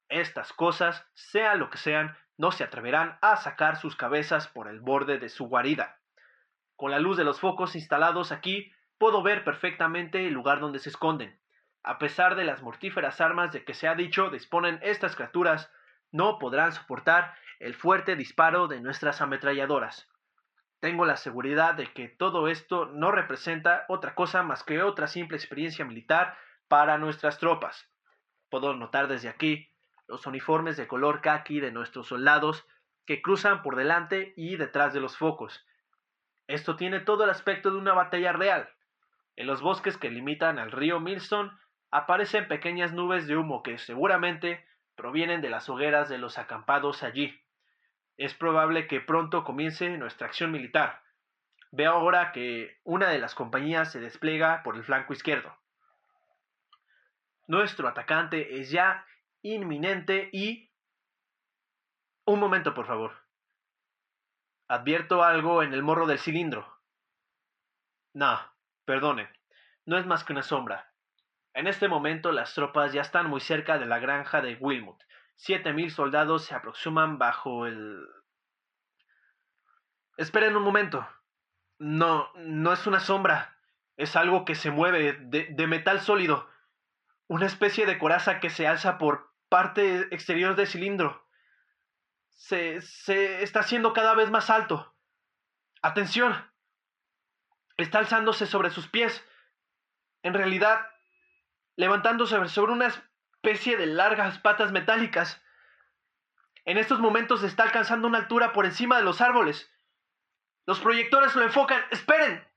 [0.09, 4.81] Estas cosas, sea lo que sean, no se atreverán a sacar sus cabezas por el
[4.81, 5.98] borde de su guarida.
[6.79, 10.91] Con la luz de los focos instalados aquí, puedo ver perfectamente el lugar donde se
[10.91, 11.37] esconden.
[11.83, 15.73] A pesar de las mortíferas armas de que se ha dicho disponen estas criaturas,
[16.13, 20.09] no podrán soportar el fuerte disparo de nuestras ametralladoras.
[20.79, 25.37] Tengo la seguridad de que todo esto no representa otra cosa más que otra simple
[25.37, 26.39] experiencia militar
[26.69, 27.91] para nuestras tropas.
[28.51, 29.69] Puedo notar desde aquí
[30.07, 32.65] los uniformes de color khaki de nuestros soldados
[33.05, 35.65] que cruzan por delante y detrás de los focos.
[36.49, 38.69] Esto tiene todo el aspecto de una batalla real.
[39.37, 41.53] En los bosques que limitan al río Millstone
[41.91, 47.39] aparecen pequeñas nubes de humo que seguramente provienen de las hogueras de los acampados allí.
[48.17, 51.03] Es probable que pronto comience nuestra acción militar.
[51.71, 55.55] Veo ahora que una de las compañías se despliega por el flanco izquierdo.
[57.47, 59.05] Nuestro atacante es ya
[59.43, 60.71] inminente y...
[62.25, 63.28] Un momento, por favor.
[64.69, 66.79] Advierto algo en el morro del cilindro.
[68.13, 68.39] No,
[68.85, 69.31] perdone,
[69.87, 70.93] no es más que una sombra.
[71.55, 75.03] En este momento las tropas ya están muy cerca de la granja de Wilmot
[75.37, 78.07] Siete mil soldados se aproximan bajo el...
[80.17, 81.09] Esperen un momento.
[81.79, 83.57] No, no es una sombra.
[83.97, 86.51] Es algo que se mueve, de, de metal sólido.
[87.29, 91.25] Una especie de coraza que se alza por parte exterior del cilindro.
[92.39, 94.97] Se, se está haciendo cada vez más alto.
[95.83, 96.35] Atención.
[97.77, 99.23] Está alzándose sobre sus pies.
[100.23, 100.91] En realidad,
[101.77, 103.03] levantándose sobre unas
[103.43, 105.41] especie de largas patas metálicas.
[106.65, 109.71] En estos momentos está alcanzando una altura por encima de los árboles.
[110.67, 111.81] Los proyectores lo enfocan.
[111.91, 112.48] ¡Esperen!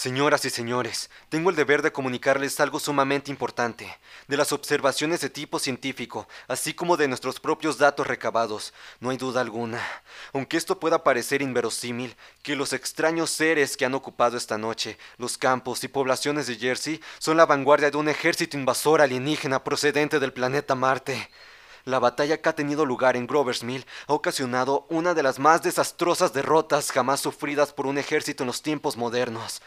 [0.00, 5.28] Señoras y señores, tengo el deber de comunicarles algo sumamente importante, de las observaciones de
[5.28, 8.72] tipo científico, así como de nuestros propios datos recabados.
[9.00, 9.78] No hay duda alguna,
[10.32, 15.36] aunque esto pueda parecer inverosímil, que los extraños seres que han ocupado esta noche los
[15.36, 20.32] campos y poblaciones de Jersey son la vanguardia de un ejército invasor alienígena procedente del
[20.32, 21.28] planeta Marte.
[21.84, 25.62] La batalla que ha tenido lugar en Grover's Mill ha ocasionado una de las más
[25.62, 29.62] desastrosas derrotas jamás sufridas por un ejército en los tiempos modernos.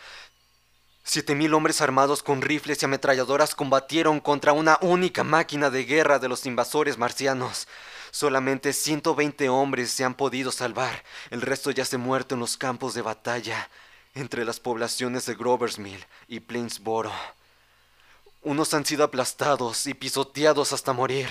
[1.05, 6.17] Siete mil hombres armados con rifles y ametralladoras combatieron contra una única máquina de guerra
[6.17, 7.67] de los invasores marcianos.
[8.11, 11.03] Solamente 120 hombres se han podido salvar.
[11.29, 13.69] El resto ya se muerto en los campos de batalla,
[14.13, 17.11] entre las poblaciones de Groversmill y Plainsboro.
[18.41, 21.27] Unos han sido aplastados y pisoteados hasta morir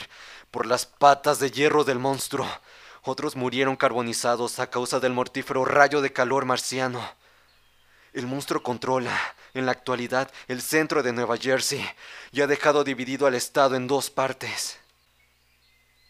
[0.52, 2.46] por las patas de hierro del monstruo.
[3.02, 7.02] Otros murieron carbonizados a causa del mortífero rayo de calor marciano.
[8.12, 9.18] El monstruo controla,
[9.54, 11.84] en la actualidad, el centro de Nueva Jersey
[12.30, 14.78] y ha dejado dividido al estado en dos partes.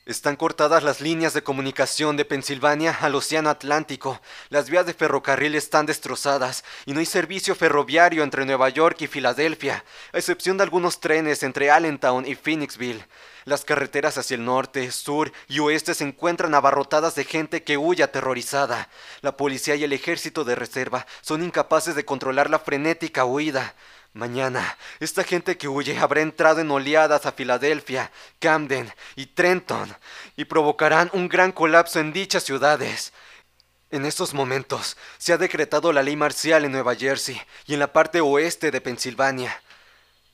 [0.04, 5.54] Están cortadas las líneas de comunicación de Pensilvania al Océano Atlántico, las vías de ferrocarril
[5.54, 10.64] están destrozadas y no hay servicio ferroviario entre Nueva York y Filadelfia, a excepción de
[10.64, 13.04] algunos trenes entre Allentown y Phoenixville.
[13.44, 18.02] Las carreteras hacia el norte, sur y oeste se encuentran abarrotadas de gente que huye
[18.02, 18.88] aterrorizada.
[19.20, 23.74] La policía y el ejército de reserva son incapaces de controlar la frenética huida.
[24.14, 29.96] Mañana, esta gente que huye habrá entrado en oleadas a Filadelfia, Camden y Trenton
[30.36, 33.12] y provocarán un gran colapso en dichas ciudades.
[33.90, 37.92] En estos momentos se ha decretado la ley marcial en Nueva Jersey y en la
[37.92, 39.62] parte oeste de Pensilvania.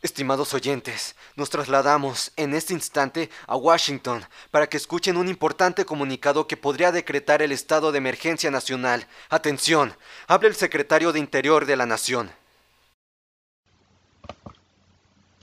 [0.01, 4.23] Estimados oyentes, nos trasladamos en este instante a Washington
[4.53, 9.09] para que escuchen un importante comunicado que podría decretar el estado de emergencia nacional.
[9.29, 9.93] Atención,
[10.29, 12.31] habla el secretario de Interior de la Nación.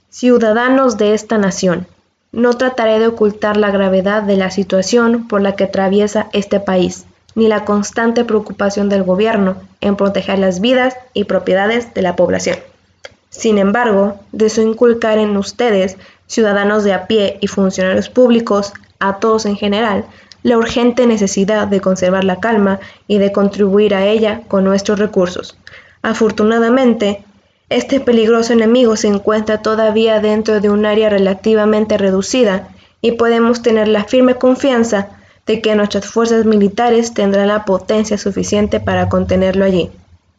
[0.09, 1.85] Ciudadanos de esta nación,
[2.31, 7.03] no trataré de ocultar la gravedad de la situación por la que atraviesa este país,
[7.35, 12.57] ni la constante preocupación del gobierno en proteger las vidas y propiedades de la población.
[13.37, 19.45] Sin embargo, deseo inculcar en ustedes, ciudadanos de a pie y funcionarios públicos, a todos
[19.45, 20.05] en general,
[20.41, 25.57] la urgente necesidad de conservar la calma y de contribuir a ella con nuestros recursos.
[26.01, 27.25] Afortunadamente,
[27.69, 32.69] este peligroso enemigo se encuentra todavía dentro de un área relativamente reducida
[33.01, 35.09] y podemos tener la firme confianza
[35.45, 39.91] de que nuestras fuerzas militares tendrán la potencia suficiente para contenerlo allí.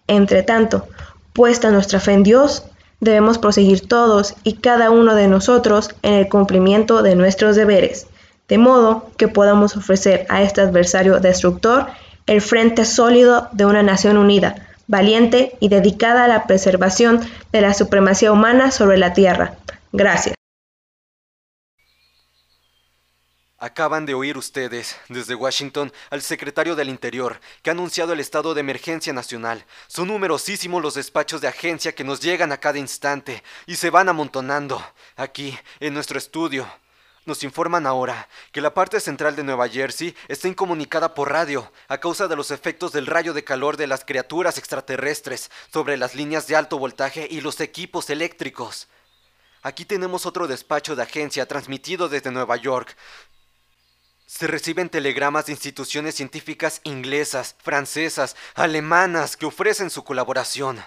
[0.07, 0.87] Entre tanto,
[1.35, 2.65] puesta nuestra fe en Dios,
[3.01, 8.07] debemos proseguir todos y cada uno de nosotros en el cumplimiento de nuestros deberes,
[8.49, 11.87] de modo que podamos ofrecer a este adversario destructor
[12.27, 17.21] el frente sólido de una nación unida, valiente y dedicada a la preservación
[17.53, 19.55] de la supremacía humana sobre la Tierra.
[19.93, 20.35] Gracias.
[23.67, 28.55] Acaban de oír ustedes, desde Washington, al secretario del Interior, que ha anunciado el estado
[28.55, 29.67] de emergencia nacional.
[29.89, 34.09] Son numerosísimos los despachos de agencia que nos llegan a cada instante y se van
[34.09, 34.81] amontonando
[35.17, 36.65] aquí, en nuestro estudio.
[37.25, 41.99] Nos informan ahora que la parte central de Nueva Jersey está incomunicada por radio a
[41.99, 46.47] causa de los efectos del rayo de calor de las criaturas extraterrestres sobre las líneas
[46.47, 48.87] de alto voltaje y los equipos eléctricos.
[49.67, 52.97] Aquí tenemos otro despacho de agencia transmitido desde Nueva York.
[54.27, 60.83] Se reciben telegramas de instituciones científicas inglesas, francesas, alemanas que ofrecen su colaboración.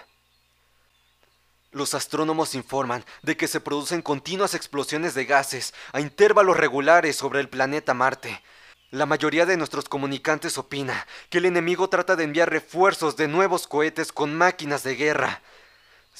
[1.72, 7.40] Los astrónomos informan de que se producen continuas explosiones de gases a intervalos regulares sobre
[7.40, 8.42] el planeta Marte.
[8.90, 13.66] La mayoría de nuestros comunicantes opina que el enemigo trata de enviar refuerzos de nuevos
[13.66, 15.40] cohetes con máquinas de guerra.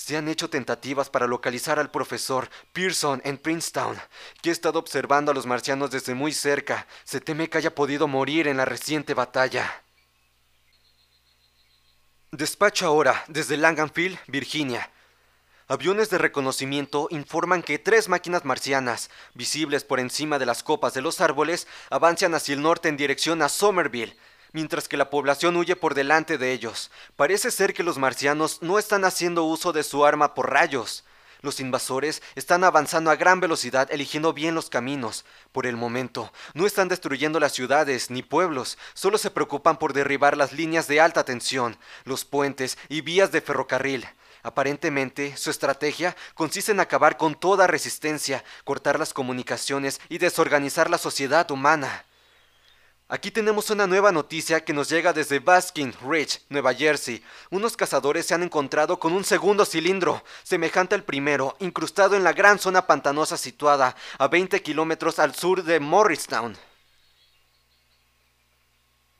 [0.02, 4.00] Se han hecho tentativas para localizar al profesor Pearson en Princeton,
[4.40, 6.86] que ha estado observando a los marcianos desde muy cerca.
[7.04, 9.82] Se teme que haya podido morir en la reciente batalla.
[12.32, 14.90] Despacho ahora desde Langanfield, Virginia.
[15.68, 21.02] Aviones de reconocimiento informan que tres máquinas marcianas, visibles por encima de las copas de
[21.02, 24.16] los árboles, avanzan hacia el norte en dirección a Somerville,
[24.52, 26.90] mientras que la población huye por delante de ellos.
[27.16, 31.04] Parece ser que los marcianos no están haciendo uso de su arma por rayos.
[31.42, 35.24] Los invasores están avanzando a gran velocidad, eligiendo bien los caminos.
[35.52, 40.36] Por el momento, no están destruyendo las ciudades ni pueblos, solo se preocupan por derribar
[40.36, 44.06] las líneas de alta tensión, los puentes y vías de ferrocarril.
[44.42, 50.98] Aparentemente, su estrategia consiste en acabar con toda resistencia, cortar las comunicaciones y desorganizar la
[50.98, 52.04] sociedad humana.
[53.12, 57.20] Aquí tenemos una nueva noticia que nos llega desde Baskin Ridge, Nueva Jersey.
[57.50, 62.32] Unos cazadores se han encontrado con un segundo cilindro, semejante al primero, incrustado en la
[62.32, 66.56] gran zona pantanosa situada a 20 kilómetros al sur de Morristown.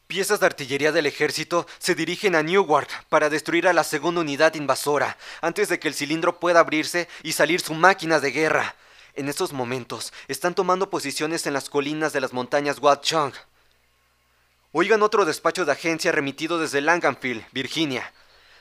[0.06, 4.54] Piezas de artillería del ejército se dirigen a Newark para destruir a la segunda unidad
[4.54, 8.76] invasora, antes de que el cilindro pueda abrirse y salir su máquina de guerra.
[9.14, 13.32] En estos momentos están tomando posiciones en las colinas de las montañas Watchung.
[14.72, 18.12] Oigan otro despacho de agencia remitido desde Langanfield, Virginia.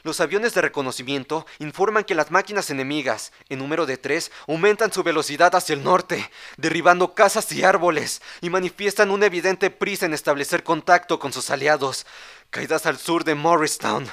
[0.02, 5.04] Los aviones de reconocimiento informan que las máquinas enemigas, en número de tres, aumentan su
[5.04, 10.64] velocidad hacia el norte, derribando casas y árboles, y manifiestan una evidente prisa en establecer
[10.64, 12.08] contacto con sus aliados,
[12.50, 14.10] caídas al sur de Morristown.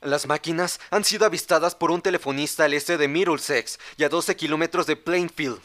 [0.00, 4.36] Las máquinas han sido avistadas por un telefonista al este de Middlesex y a 12
[4.36, 5.60] kilómetros de Plainfield.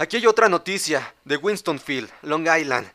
[0.00, 2.88] Aquí hay otra noticia de Winstonfield, Long Island.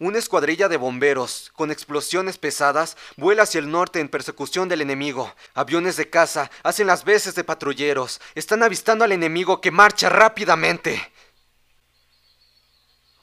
[0.00, 5.32] Una escuadrilla de bomberos, con explosiones pesadas, vuela hacia el norte en persecución del enemigo.
[5.54, 8.20] Aviones de caza hacen las veces de patrulleros.
[8.34, 11.00] Están avistando al enemigo que marcha rápidamente.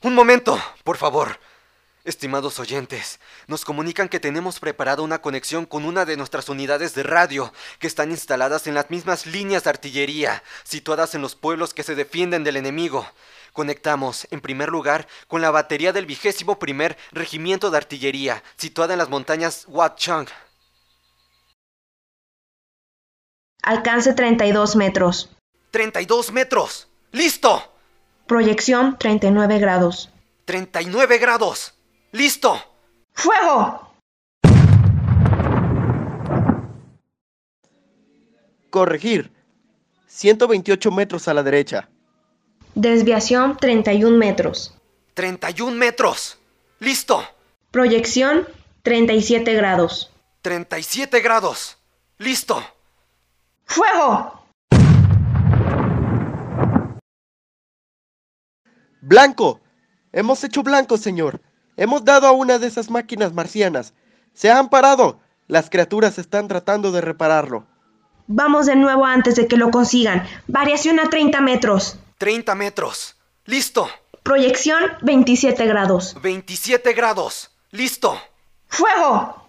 [0.02, 1.38] Un momento, por favor.
[2.08, 7.03] Estimados oyentes, nos comunican que tenemos preparada una conexión con una de nuestras unidades de
[7.03, 11.84] radio, que están instaladas en las mismas líneas de artillería, situadas en los pueblos que
[11.84, 13.05] se defienden del enemigo.
[13.51, 18.99] Conectamos, en primer lugar, con la batería del vigésimo primer Regimiento de Artillería, situada en
[18.99, 20.30] las montañas Watchung.
[23.64, 25.30] Alcance 32 metros.
[25.74, 26.88] ¡32 metros!
[27.12, 27.74] ¡Listo!
[28.28, 30.10] Proyección 39 grados.
[30.45, 31.76] 39 grados.
[32.12, 32.58] ¡Listo!
[33.12, 33.91] ¡Fuego!
[38.70, 39.32] Corregir.
[40.08, 41.89] 128 metros a la derecha.
[42.76, 44.74] Desviación 31 metros.
[45.16, 46.38] 31 metros.
[46.80, 47.24] ¡Listo!
[47.72, 48.47] Proyección
[48.84, 50.12] 37 grados.
[50.41, 51.78] 37 grados.
[52.20, 52.64] ¡Listo!
[53.66, 54.45] ¡Fuego!
[59.01, 59.60] Blanco.
[60.14, 61.41] Hemos hecho blanco, señor.
[61.78, 63.93] Hemos dado a una de esas máquinas marcianas.
[64.34, 65.19] Se han parado.
[65.47, 67.67] Las criaturas están tratando de repararlo.
[68.25, 70.25] Vamos de nuevo antes de que lo consigan.
[70.47, 71.99] Variación a 30 metros.
[72.17, 73.15] 30 metros.
[73.45, 73.88] Listo.
[74.23, 76.17] Proyección 27 grados.
[76.21, 77.51] 27 grados.
[77.69, 78.17] Listo.
[78.67, 79.47] ¡Fuego!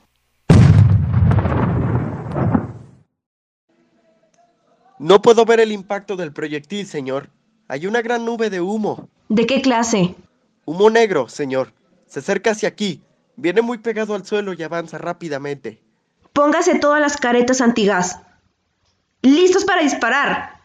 [4.99, 7.31] No puedo ver el impacto del proyectil, señor.
[7.69, 9.09] Hay una gran nube de humo.
[9.31, 10.15] ¿De qué clase?
[10.67, 11.73] Humo negro, señor.
[12.09, 13.03] Se acerca hacia aquí.
[13.37, 15.81] Viene muy pegado al suelo y avanza rápidamente.
[16.33, 18.21] Póngase todas las caretas antigas.
[19.23, 20.61] ¡Listos para disparar!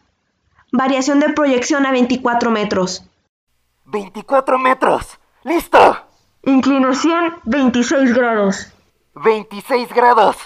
[0.72, 3.06] Variación de proyección a 24 metros.
[3.86, 5.20] 24 metros.
[5.44, 6.08] ¡Listo!
[6.44, 8.72] Inclinación 26 grados.
[9.16, 10.38] 26 grados.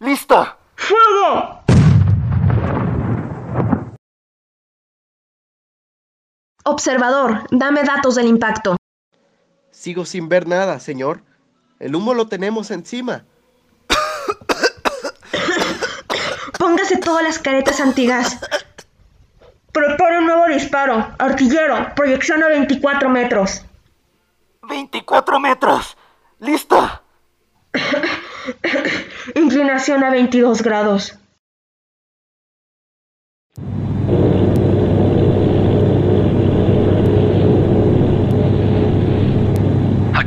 [0.00, 0.56] ¡Listo!
[0.74, 1.60] ¡Fuego!
[6.64, 8.77] Observador, dame datos del impacto.
[9.78, 11.22] Sigo sin ver nada, señor.
[11.78, 13.24] El humo lo tenemos encima.
[16.58, 18.40] Póngase todas las caretas antigas.
[19.70, 21.14] Prepara un nuevo disparo.
[21.16, 23.64] Artillero, proyección a 24 metros.
[24.68, 25.96] 24 metros.
[26.40, 27.00] ¡Listo!
[29.36, 31.16] Inclinación a 22 grados.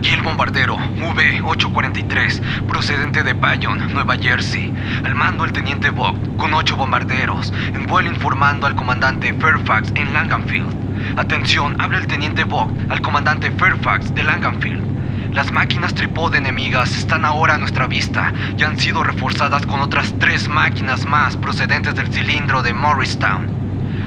[0.02, 4.74] Aquí el bombardero V-843, procedente de Bayonne, Nueva Jersey.
[5.04, 10.12] Al mando el teniente Bob, con ocho bombarderos, en vuelo informando al comandante Fairfax en
[10.12, 11.20] Langenfield.
[11.20, 15.36] Atención, habla el teniente Bob al comandante Fairfax de Langenfield.
[15.36, 20.16] Las máquinas trípode enemigas están ahora a nuestra vista y han sido reforzadas con otras
[20.18, 23.47] tres máquinas más procedentes del cilindro de Morristown.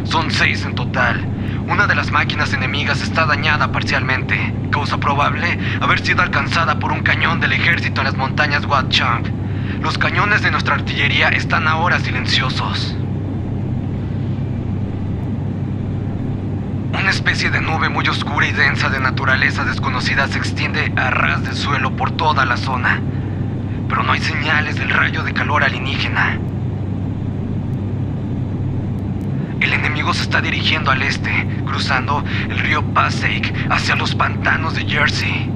[0.03, 1.34] Son seis en total.
[1.67, 4.53] Una de las máquinas enemigas está dañada parcialmente.
[4.71, 9.25] Causa probable haber sido alcanzada por un cañón del ejército en las montañas Watchung.
[9.81, 12.95] Los cañones de nuestra artillería están ahora silenciosos.
[16.93, 21.45] Una especie de nube muy oscura y densa de naturaleza desconocida se extiende a ras
[21.45, 23.01] del suelo por toda la zona.
[23.89, 26.39] Pero no hay señales del rayo de calor alienígena.
[29.61, 29.73] El
[30.05, 31.31] enemigo se está dirigiendo al este,
[31.65, 35.51] cruzando el río Passaic hacia los pantanos de Jersey.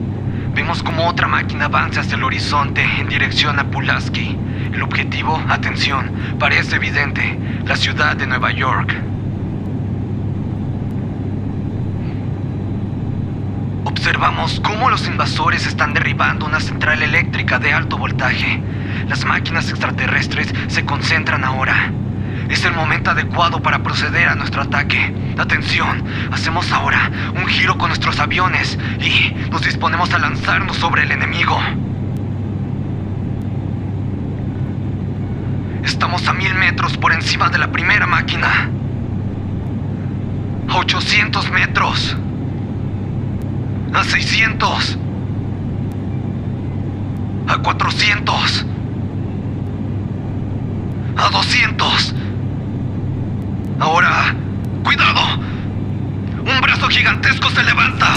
[0.54, 4.38] Vemos como otra máquina avanza hacia el horizonte en dirección a Pulaski.
[4.72, 8.94] El objetivo, atención, parece evidente, la ciudad de Nueva York.
[13.84, 18.62] Observamos cómo los invasores están derribando una central eléctrica de alto voltaje.
[19.08, 21.92] Las máquinas extraterrestres se concentran ahora.
[22.48, 25.14] Es el momento adecuado para proceder a nuestro ataque.
[25.38, 31.12] Atención, hacemos ahora un giro con nuestros aviones y nos disponemos a lanzarnos sobre el
[31.12, 31.60] enemigo.
[35.84, 38.70] Estamos a mil metros por encima de la primera máquina.
[40.68, 42.16] A 800 metros.
[43.92, 44.98] A 600.
[47.48, 48.66] A 400.
[51.16, 52.14] A 200.
[53.80, 54.34] Ahora,
[54.82, 55.20] cuidado.
[56.38, 58.12] Un brazo gigantesco se levanta.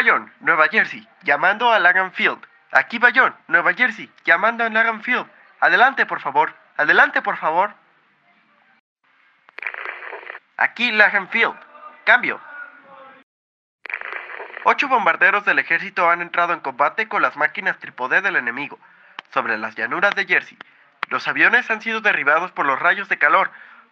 [0.00, 2.40] Bayonne, Nueva Jersey, llamando a Langenfield.
[2.72, 5.26] Aquí Bayonne, Nueva Jersey, llamando a Langenfield.
[5.60, 6.54] Adelante, por favor.
[6.78, 7.74] Adelante, por favor.
[10.56, 11.54] Aquí Langenfield.
[12.04, 12.40] Cambio.
[14.64, 18.78] Ocho bombarderos del ejército han entrado en combate con las máquinas trípode del enemigo
[19.34, 20.56] sobre las llanuras de Jersey.
[21.10, 23.50] Los aviones han sido derribados por los rayos de calor.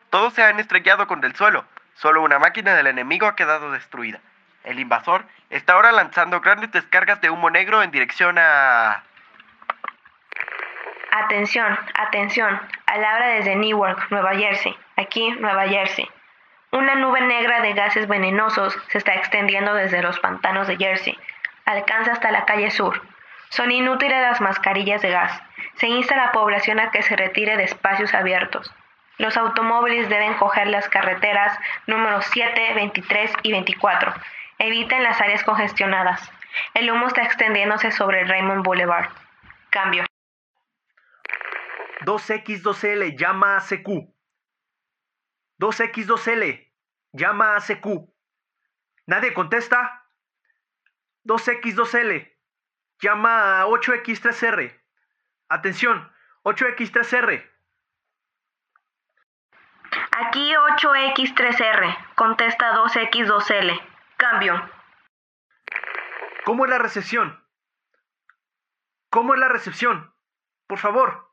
[0.09, 1.67] Todos se han estrellado contra el suelo.
[1.97, 4.21] Solo una máquina del enemigo ha quedado destruida.
[4.65, 9.03] El invasor está ahora lanzando grandes descargas de humo negro en dirección a...
[11.11, 12.61] Atención, atención.
[12.87, 14.77] Al habla desde Newark, Nueva Jersey.
[14.97, 16.09] Aquí, Nueva Jersey.
[16.71, 21.19] Una nube negra de gases venenosos se está extendiendo desde los pantanos de Jersey.
[21.65, 23.03] Alcanza hasta la calle sur.
[23.49, 25.43] Son inútiles las mascarillas de gas.
[25.77, 28.71] Se insta a la población a que se retire de espacios abiertos.
[29.17, 34.15] Los automóviles deben coger las carreteras números 7, 23 y 24.
[34.59, 36.31] Eviten las áreas congestionadas.
[36.75, 39.11] El humo está extendiéndose sobre el Raymond Boulevard.
[39.71, 40.05] Cambio.
[42.05, 44.13] 2X2L, llama a CQ.
[45.61, 46.73] 2X2L,
[47.13, 48.09] llama a CQ.
[49.07, 50.07] ¿Nadie contesta?
[51.25, 52.37] 2X2L,
[53.01, 54.81] llama a 8X3R.
[55.49, 56.13] Atención,
[56.45, 57.51] 8X3R.
[60.13, 63.88] Aquí 8X3R, contesta 2X2L.
[64.19, 64.69] Cambio.
[66.45, 67.47] ¿Cómo es la recepción?
[69.11, 70.13] ¿Cómo es la recepción?
[70.67, 71.33] Por favor.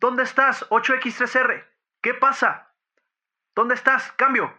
[0.00, 1.64] ¿Dónde estás, 8X3R?
[2.02, 2.74] ¿Qué pasa?
[3.54, 4.10] ¿Dónde estás?
[4.12, 4.52] Cambio.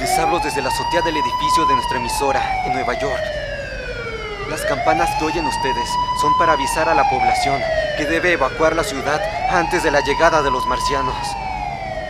[0.00, 0.70] Les hablo desde la
[1.02, 3.22] del edificio de nuestra emisora en Nueva York.
[4.48, 5.88] Las campanas que oyen ustedes
[6.20, 7.60] son para avisar a la población
[7.96, 9.20] que debe evacuar la ciudad
[9.50, 11.16] antes de la llegada de los marcianos.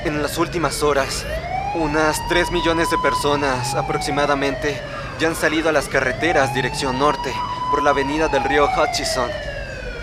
[0.04, 1.24] En las últimas horas,
[1.74, 4.78] unas 3 millones de personas aproximadamente
[5.18, 7.32] ya han salido a las carreteras dirección norte
[7.70, 9.30] por la avenida del río Hutchison,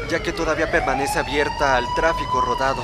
[0.10, 2.84] ya que todavía permanece abierta al tráfico rodado.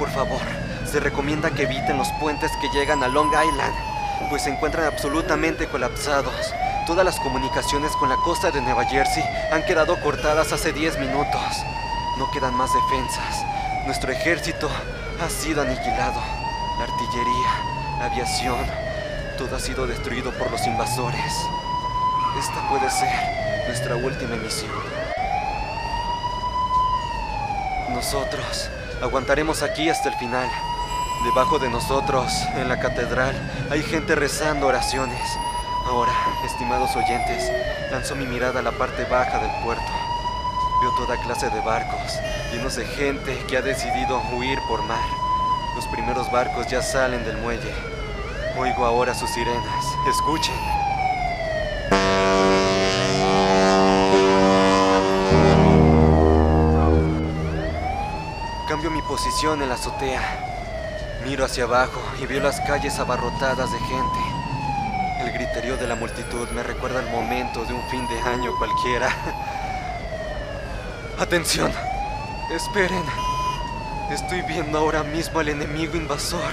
[0.00, 0.40] Por favor,
[0.84, 3.91] se recomienda que eviten los puentes que llegan a Long Island,
[4.28, 6.52] pues se encuentran absolutamente colapsados.
[6.86, 11.40] Todas las comunicaciones con la costa de Nueva Jersey han quedado cortadas hace 10 minutos.
[12.18, 13.44] No quedan más defensas.
[13.86, 14.68] Nuestro ejército
[15.20, 16.20] ha sido aniquilado.
[16.78, 18.66] La artillería, la aviación,
[19.38, 21.32] todo ha sido destruido por los invasores.
[22.38, 24.70] Esta puede ser nuestra última misión.
[27.90, 28.70] Nosotros
[29.02, 30.48] aguantaremos aquí hasta el final.
[31.24, 33.34] Debajo de nosotros, en la catedral,
[33.70, 35.22] hay gente rezando oraciones.
[35.86, 36.12] Ahora,
[36.44, 37.48] estimados oyentes,
[37.92, 39.92] lanzo mi mirada a la parte baja del puerto.
[40.80, 42.18] Veo toda clase de barcos,
[42.52, 44.98] llenos de gente que ha decidido huir por mar.
[45.76, 47.72] Los primeros barcos ya salen del muelle.
[48.58, 49.86] Oigo ahora sus sirenas.
[50.08, 50.54] Escuchen.
[58.68, 60.51] Cambio mi posición en la azotea.
[61.24, 64.18] Miro hacia abajo y veo las calles abarrotadas de gente.
[65.20, 69.08] El griterío de la multitud me recuerda el momento de un fin de año cualquiera.
[71.18, 71.70] Atención.
[72.50, 73.04] Esperen.
[74.10, 76.52] Estoy viendo ahora mismo al enemigo invasor,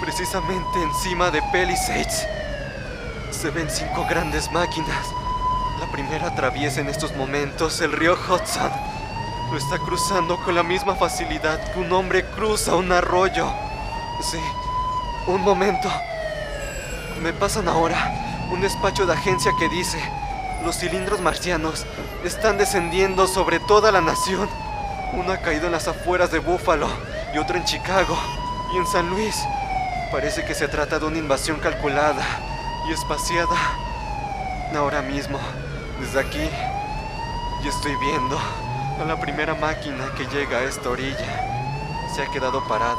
[0.00, 2.26] precisamente encima de Palisades.
[3.30, 5.06] Se ven cinco grandes máquinas.
[5.78, 8.72] La primera atraviesa en estos momentos el río Hudson.
[9.52, 13.63] Lo está cruzando con la misma facilidad que un hombre cruza un arroyo.
[14.20, 14.40] Sí,
[15.26, 15.90] un momento.
[17.22, 18.12] Me pasan ahora
[18.50, 19.98] un despacho de agencia que dice,
[20.64, 21.84] los cilindros marcianos
[22.24, 24.48] están descendiendo sobre toda la nación.
[25.12, 26.88] Uno ha caído en las afueras de Buffalo
[27.34, 28.16] y otro en Chicago
[28.72, 29.44] y en San Luis.
[30.10, 32.24] Parece que se trata de una invasión calculada
[32.88, 33.56] y espaciada.
[34.74, 35.38] Ahora mismo,
[36.00, 36.50] desde aquí,
[37.62, 38.38] yo estoy viendo
[39.00, 42.08] a la primera máquina que llega a esta orilla.
[42.14, 42.96] Se ha quedado parada,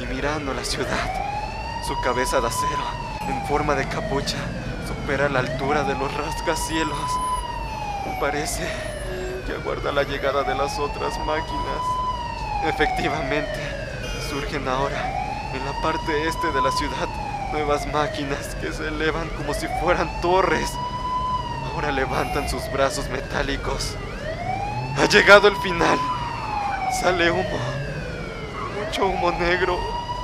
[0.00, 1.10] y mirando la ciudad.
[1.86, 2.84] Su cabeza de acero,
[3.26, 4.36] en forma de capucha,
[4.86, 6.98] supera la altura de los rascacielos.
[8.20, 8.68] Parece
[9.46, 11.82] que aguarda la llegada de las otras máquinas.
[12.66, 13.58] Efectivamente,
[14.28, 17.08] surgen ahora, en la parte este de la ciudad,
[17.52, 20.70] nuevas máquinas que se elevan como si fueran torres.
[21.72, 23.94] Ahora levantan sus brazos metálicos.
[24.98, 25.98] Ha llegado el final.
[27.00, 27.77] Sale humo.
[28.88, 29.78] Mucho humo negro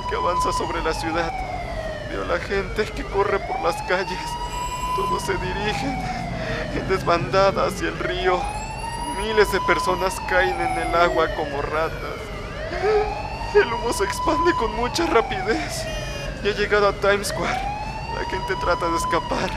[0.09, 1.31] que avanza sobre la ciudad.
[2.09, 4.17] Veo la gente que corre por las calles.
[4.95, 6.03] Todos se dirigen
[6.73, 8.41] en desbandada hacia el río.
[9.21, 12.17] Miles de personas caen en el agua como ratas.
[13.53, 15.85] El humo se expande con mucha rapidez.
[16.43, 17.61] Y ha llegado a Times Square.
[18.15, 19.51] La gente trata de escapar,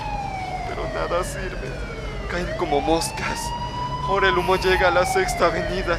[0.68, 1.70] pero nada sirve.
[2.30, 3.40] Caen como moscas.
[4.06, 5.98] Ahora el humo llega a la sexta avenida.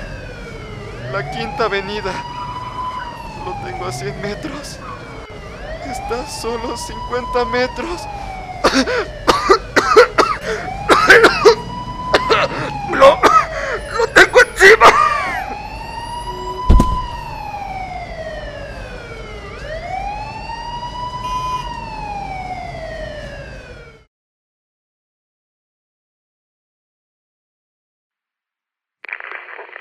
[1.11, 2.13] La quinta avenida.
[3.49, 4.79] Lo tengo a 100 metros.
[5.83, 8.07] Está solo 50 metros.
[12.93, 13.19] ¡Lo,
[13.97, 14.85] lo tengo encima!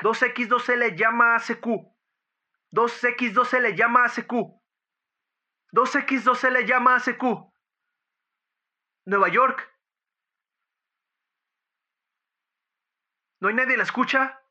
[0.03, 1.97] ¡2X2L llama a CQ!
[2.73, 4.59] ¡2X2L llama a CQ!
[5.73, 7.53] 2X2L llama a CQ.
[9.07, 9.75] Nueva York.
[13.41, 14.43] ¿No hay nadie la escucha?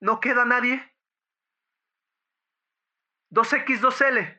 [0.00, 0.94] ¿No queda nadie?
[3.30, 4.37] 2X2L.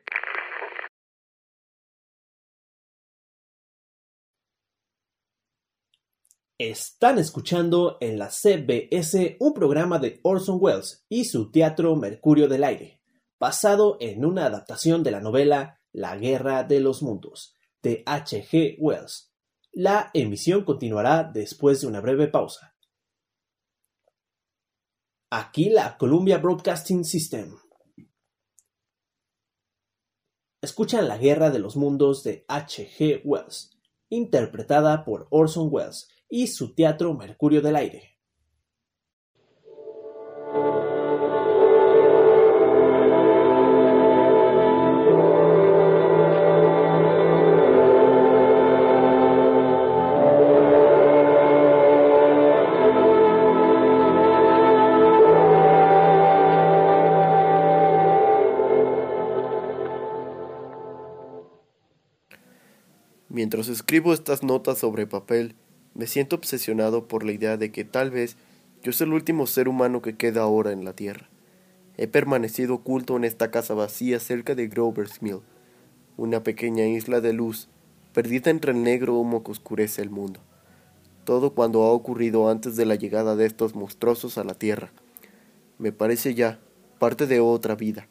[6.60, 12.64] Están escuchando en la CBS un programa de Orson Welles y su teatro Mercurio del
[12.64, 13.00] Aire,
[13.38, 18.46] basado en una adaptación de la novela La Guerra de los Mundos, de H.
[18.46, 18.76] G.
[18.78, 19.32] Wells.
[19.72, 22.76] La emisión continuará después de una breve pausa.
[25.30, 27.56] Aquí la Columbia Broadcasting System.
[30.60, 32.86] Escuchan La Guerra de los Mundos de H.
[32.98, 33.22] G.
[33.24, 33.70] Wells,
[34.10, 38.10] interpretada por Orson Welles y su teatro Mercurio del Aire.
[63.28, 65.54] Mientras escribo estas notas sobre papel,
[66.00, 68.38] me siento obsesionado por la idea de que tal vez
[68.82, 71.28] yo soy el último ser humano que queda ahora en la Tierra.
[71.98, 75.40] He permanecido oculto en esta casa vacía cerca de Grover's Mill,
[76.16, 77.68] una pequeña isla de luz,
[78.14, 80.40] perdida entre el negro humo que oscurece el mundo.
[81.24, 84.92] Todo cuando ha ocurrido antes de la llegada de estos monstruosos a la Tierra.
[85.76, 86.60] Me parece ya
[86.98, 88.08] parte de otra vida,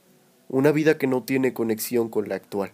[0.48, 2.72] una vida que no tiene conexión con la actual,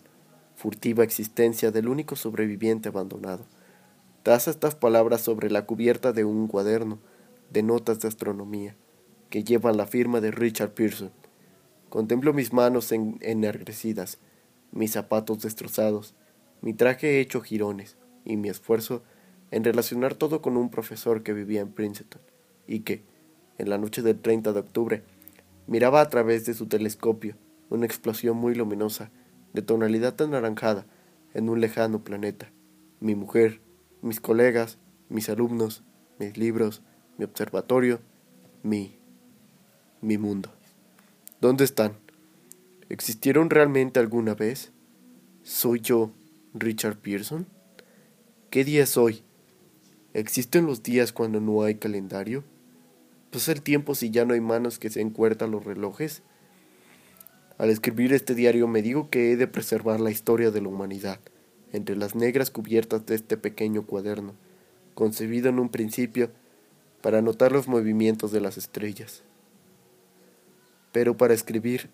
[0.57, 3.45] furtiva existencia del único sobreviviente abandonado.
[4.25, 6.97] Tras estas palabras sobre la cubierta de un cuaderno
[7.51, 8.75] de notas de astronomía
[9.29, 11.11] que llevan la firma de Richard Pearson.
[11.89, 14.17] Contemplo mis manos ennegrecidas,
[14.71, 16.15] mis zapatos destrozados,
[16.61, 19.03] mi traje hecho jirones y mi esfuerzo
[19.51, 22.23] en relacionar todo con un profesor que vivía en Princeton
[22.65, 23.03] y que,
[23.59, 25.03] en la noche del 30 de octubre,
[25.67, 27.35] miraba a través de su telescopio
[27.69, 29.11] una explosión muy luminosa
[29.53, 30.87] de tonalidad anaranjada
[31.35, 32.51] en un lejano planeta.
[32.99, 33.61] Mi mujer,
[34.05, 34.77] mis colegas,
[35.09, 35.83] mis alumnos,
[36.19, 36.83] mis libros,
[37.17, 37.99] mi observatorio,
[38.61, 38.99] mi...
[39.99, 40.53] mi mundo.
[41.41, 41.93] ¿Dónde están?
[42.87, 44.71] ¿Existieron realmente alguna vez?
[45.41, 46.11] ¿Soy yo
[46.53, 47.47] Richard Pearson?
[48.51, 49.23] ¿Qué día es hoy?
[50.13, 52.43] ¿Existen los días cuando no hay calendario?
[53.31, 56.21] ¿Pasa el tiempo si ya no hay manos que se encuertan los relojes?
[57.57, 61.19] Al escribir este diario me digo que he de preservar la historia de la humanidad
[61.75, 64.33] entre las negras cubiertas de este pequeño cuaderno,
[64.93, 66.31] concebido en un principio
[67.01, 69.23] para anotar los movimientos de las estrellas.
[70.91, 71.89] Pero para escribir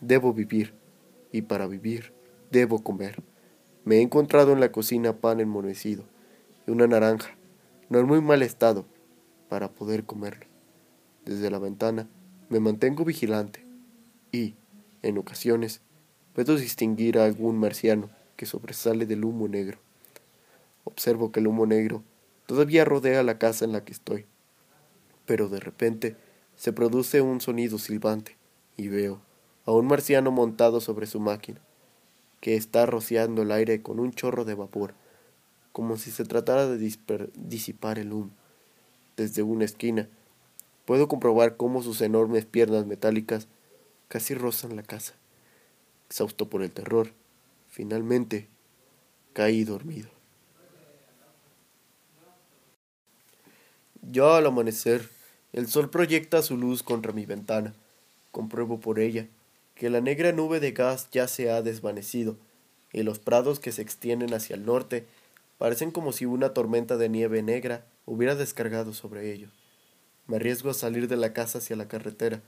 [0.00, 0.74] debo vivir,
[1.32, 2.12] y para vivir
[2.50, 3.22] debo comer.
[3.84, 6.04] Me he encontrado en la cocina pan enmonecido
[6.66, 7.36] y una naranja,
[7.90, 8.86] no en muy mal estado,
[9.48, 10.46] para poder comerlo.
[11.24, 12.08] Desde la ventana
[12.48, 13.66] me mantengo vigilante
[14.30, 14.54] y,
[15.02, 15.80] en ocasiones,
[16.34, 19.78] puedo distinguir a algún marciano que sobresale del humo negro.
[20.84, 22.02] Observo que el humo negro
[22.46, 24.26] todavía rodea la casa en la que estoy,
[25.26, 26.16] pero de repente
[26.56, 28.36] se produce un sonido silbante
[28.76, 29.20] y veo
[29.66, 31.60] a un marciano montado sobre su máquina,
[32.40, 34.94] que está rociando el aire con un chorro de vapor,
[35.72, 38.30] como si se tratara de disipar el humo.
[39.16, 40.08] Desde una esquina
[40.84, 43.48] puedo comprobar cómo sus enormes piernas metálicas
[44.08, 45.14] casi rozan la casa.
[46.08, 47.12] Exhausto por el terror,
[47.74, 48.46] Finalmente,
[49.32, 50.08] caí dormido.
[54.00, 55.10] Ya al amanecer,
[55.52, 57.74] el sol proyecta su luz contra mi ventana.
[58.30, 59.26] Compruebo por ella
[59.74, 62.36] que la negra nube de gas ya se ha desvanecido
[62.92, 65.04] y los prados que se extienden hacia el norte
[65.58, 69.50] parecen como si una tormenta de nieve negra hubiera descargado sobre ellos.
[70.28, 72.40] Me arriesgo a salir de la casa hacia la carretera.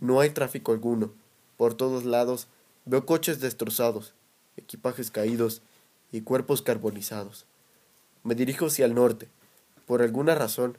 [0.00, 1.12] No hay tráfico alguno.
[1.58, 2.48] Por todos lados
[2.86, 4.14] veo coches destrozados
[4.56, 5.62] equipajes caídos
[6.12, 7.46] y cuerpos carbonizados.
[8.22, 9.28] Me dirijo hacia el norte.
[9.86, 10.78] Por alguna razón,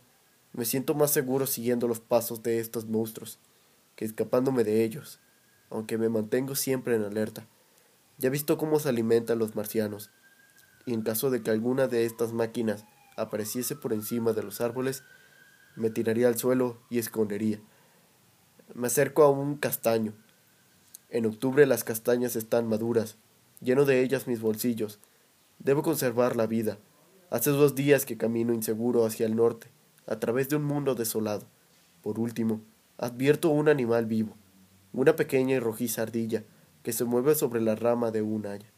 [0.53, 3.39] me siento más seguro siguiendo los pasos de estos monstruos
[3.95, 5.19] que escapándome de ellos,
[5.69, 7.47] aunque me mantengo siempre en alerta.
[8.17, 10.09] Ya he visto cómo se alimentan los marcianos,
[10.85, 12.85] y en caso de que alguna de estas máquinas
[13.17, 15.03] apareciese por encima de los árboles,
[15.75, 17.59] me tiraría al suelo y escondería.
[18.73, 20.13] Me acerco a un castaño.
[21.09, 23.17] En octubre las castañas están maduras
[23.61, 24.99] lleno de ellas mis bolsillos.
[25.59, 26.77] Debo conservar la vida.
[27.29, 29.67] Hace dos días que camino inseguro hacia el norte,
[30.07, 31.47] a través de un mundo desolado.
[32.01, 32.61] Por último,
[32.97, 34.35] advierto un animal vivo,
[34.93, 36.43] una pequeña y rojiza ardilla,
[36.83, 38.71] que se mueve sobre la rama de un haya.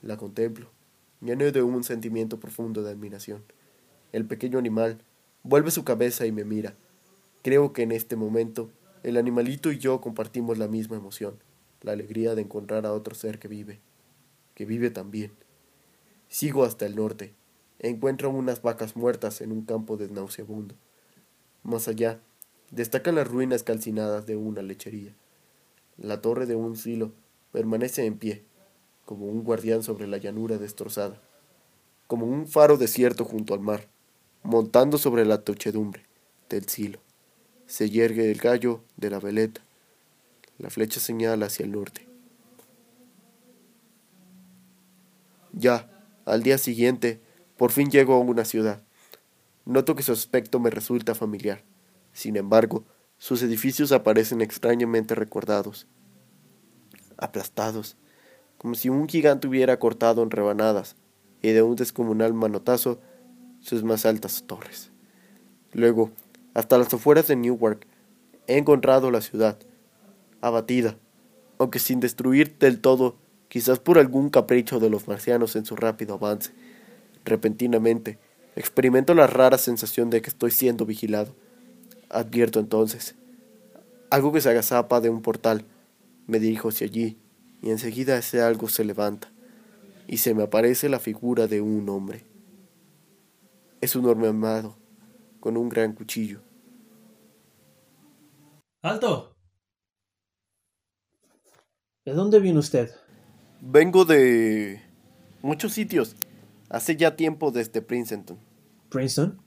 [0.00, 0.70] La contemplo,
[1.20, 3.42] lleno de un sentimiento profundo de admiración.
[4.12, 5.02] El pequeño animal
[5.42, 6.74] vuelve su cabeza y me mira.
[7.42, 8.70] Creo que en este momento
[9.02, 11.34] el animalito y yo compartimos la misma emoción,
[11.82, 13.80] la alegría de encontrar a otro ser que vive,
[14.58, 15.30] que vive también.
[16.28, 17.32] Sigo hasta el norte.
[17.78, 20.74] Encuentro unas vacas muertas en un campo de nauseabundo.
[21.62, 22.20] Más allá,
[22.72, 25.14] destacan las ruinas calcinadas de una lechería.
[25.96, 27.12] La torre de un silo
[27.52, 28.42] permanece en pie,
[29.04, 31.22] como un guardián sobre la llanura destrozada,
[32.08, 33.86] como un faro desierto junto al mar,
[34.42, 36.02] montando sobre la tochedumbre
[36.50, 36.98] del silo.
[37.66, 39.60] Se yergue el gallo de la veleta.
[40.58, 42.07] La flecha señala hacia el norte.
[45.52, 45.90] Ya,
[46.24, 47.20] al día siguiente,
[47.56, 48.82] por fin llego a una ciudad.
[49.64, 51.64] Noto que su aspecto me resulta familiar.
[52.12, 52.84] Sin embargo,
[53.18, 55.86] sus edificios aparecen extrañamente recordados,
[57.16, 57.96] aplastados,
[58.58, 60.96] como si un gigante hubiera cortado en rebanadas
[61.42, 63.00] y de un descomunal manotazo
[63.60, 64.90] sus más altas torres.
[65.72, 66.10] Luego,
[66.54, 67.86] hasta las afueras de Newark,
[68.46, 69.58] he encontrado la ciudad,
[70.40, 70.96] abatida,
[71.58, 73.16] aunque sin destruir del todo,
[73.48, 76.52] quizás por algún capricho de los marcianos en su rápido avance.
[77.24, 78.18] Repentinamente,
[78.56, 81.34] experimento la rara sensación de que estoy siendo vigilado
[82.10, 83.14] Advierto entonces
[84.10, 85.66] algo que se agazapa de un portal.
[86.26, 87.18] Me dirijo hacia allí
[87.62, 89.30] y enseguida ese algo se levanta
[90.06, 92.24] y se me aparece la figura de un hombre.
[93.80, 94.76] Es un hombre armado
[95.40, 96.40] con un gran cuchillo.
[98.82, 99.36] ¡Alto!
[102.04, 102.90] ¿De dónde viene usted?
[103.60, 104.82] Vengo de
[105.42, 106.16] muchos sitios.
[106.68, 108.38] Hace ya tiempo desde Princeton.
[108.90, 109.42] ¿Princeton?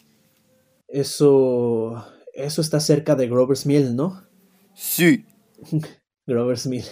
[0.88, 2.04] Eso
[2.34, 4.28] eso está cerca de Grover's Mill, ¿no?
[4.74, 5.26] Sí.
[6.26, 6.86] Grover's Mill.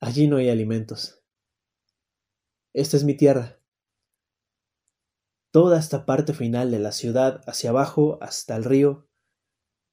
[0.00, 1.22] Allí no hay alimentos.
[2.72, 3.60] Esta es mi tierra.
[5.50, 9.08] Toda esta parte final de la ciudad, hacia abajo, hasta el río,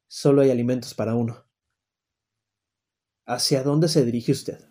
[0.08, 1.46] solo hay alimentos para uno.
[3.26, 4.68] ¿Hacia dónde se dirige usted?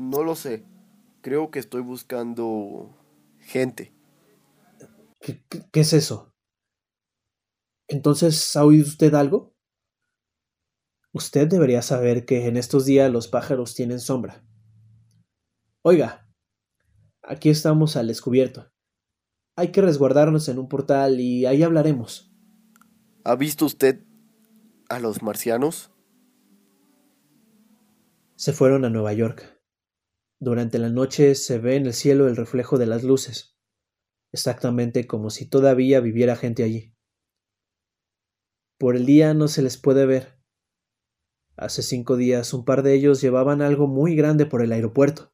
[0.00, 0.64] No lo sé.
[1.20, 2.96] Creo que estoy buscando
[3.38, 3.94] gente.
[5.20, 6.34] ¿Qué, qué, qué es eso?
[7.86, 9.54] Entonces, ¿ha oído usted algo?
[11.12, 14.42] Usted debería saber que en estos días los pájaros tienen sombra.
[15.82, 16.26] Oiga,
[17.22, 18.72] aquí estamos al descubierto.
[19.54, 22.32] Hay que resguardarnos en un portal y ahí hablaremos.
[23.24, 24.02] ¿Ha visto usted
[24.88, 25.92] a los marcianos?
[28.36, 29.59] Se fueron a Nueva York.
[30.42, 33.58] Durante la noche se ve en el cielo el reflejo de las luces,
[34.32, 36.94] exactamente como si todavía viviera gente allí.
[38.78, 40.40] Por el día no se les puede ver.
[41.56, 45.30] Hace cinco días un par de ellos llevaban algo muy grande por el aeropuerto.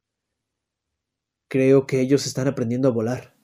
[1.47, 3.37] Creo que ellos están aprendiendo a volar.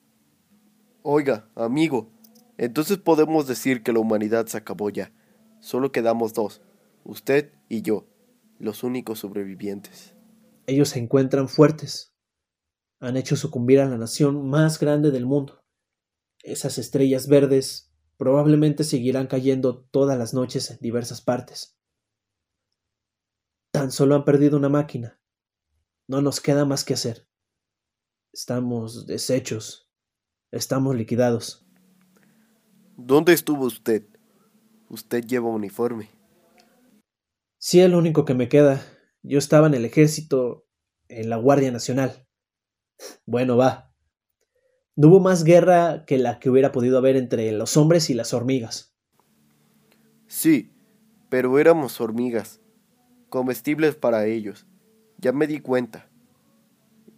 [1.01, 2.11] Oiga, amigo,
[2.57, 5.13] entonces podemos decir que la humanidad se acabó ya.
[5.61, 6.61] Solo quedamos dos,
[7.05, 8.05] usted y yo,
[8.59, 10.13] los únicos sobrevivientes.
[10.65, 12.15] Ellos se encuentran fuertes.
[12.99, 15.63] Han hecho sucumbir a la nación más grande del mundo.
[16.41, 21.77] Esas estrellas verdes probablemente seguirán cayendo todas las noches en diversas partes.
[23.71, 25.19] Tan solo han perdido una máquina.
[26.07, 27.27] No nos queda más que hacer.
[28.31, 29.89] Estamos deshechos.
[30.51, 31.65] Estamos liquidados.
[32.95, 34.05] ¿Dónde estuvo usted?
[34.89, 36.11] Usted lleva uniforme.
[37.57, 38.85] Sí, es lo único que me queda.
[39.23, 40.67] Yo estaba en el ejército,
[41.07, 42.27] en la Guardia Nacional.
[43.25, 43.93] Bueno, va.
[44.95, 48.33] No hubo más guerra que la que hubiera podido haber entre los hombres y las
[48.33, 48.95] hormigas.
[50.27, 50.71] Sí,
[51.29, 52.61] pero éramos hormigas,
[53.29, 54.67] comestibles para ellos.
[55.17, 56.09] Ya me di cuenta.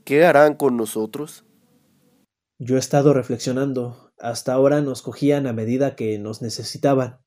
[0.05, 1.45] ¿Qué harán con nosotros?
[2.59, 4.13] Yo he estado reflexionando.
[4.19, 7.24] Hasta ahora nos cogían a medida que nos necesitaban.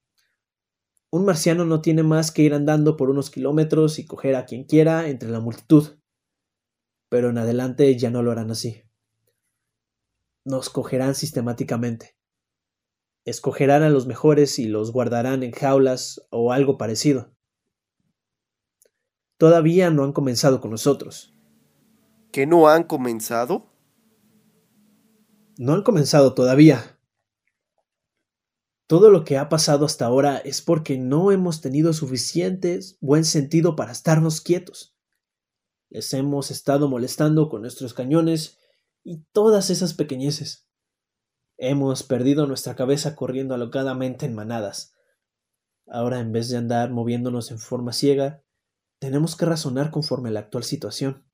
[1.10, 4.64] Un marciano no tiene más que ir andando por unos kilómetros y coger a quien
[4.64, 5.98] quiera entre la multitud.
[7.08, 8.82] Pero en adelante ya no lo harán así
[10.48, 12.16] nos cogerán sistemáticamente.
[13.24, 17.34] Escogerán a los mejores y los guardarán en jaulas o algo parecido.
[19.36, 21.34] Todavía no han comenzado con nosotros.
[22.32, 23.70] ¿Que no han comenzado?
[25.58, 26.97] No han comenzado todavía.
[28.88, 33.76] Todo lo que ha pasado hasta ahora es porque no hemos tenido suficiente buen sentido
[33.76, 34.96] para estarnos quietos.
[35.90, 38.58] Les hemos estado molestando con nuestros cañones
[39.04, 40.70] y todas esas pequeñeces.
[41.58, 44.94] Hemos perdido nuestra cabeza corriendo alocadamente en manadas.
[45.86, 48.42] Ahora, en vez de andar moviéndonos en forma ciega,
[49.00, 51.28] tenemos que razonar conforme a la actual situación.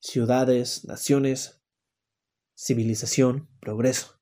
[0.00, 1.62] Ciudades, naciones,
[2.56, 4.15] civilización, progreso.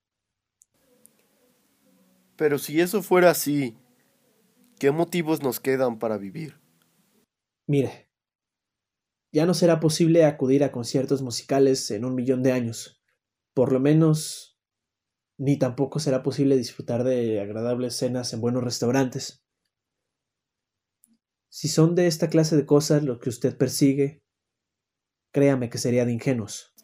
[2.37, 3.77] Pero si eso fuera así,
[4.79, 6.61] ¿qué motivos nos quedan para vivir?
[7.67, 8.11] Mire,
[9.33, 13.03] ya no será posible acudir a conciertos musicales en un millón de años.
[13.55, 14.61] Por lo menos,
[15.39, 19.45] ni tampoco será posible disfrutar de agradables cenas en buenos restaurantes.
[21.49, 24.23] Si son de esta clase de cosas lo que usted persigue,
[25.33, 26.75] créame que sería de ingenuos.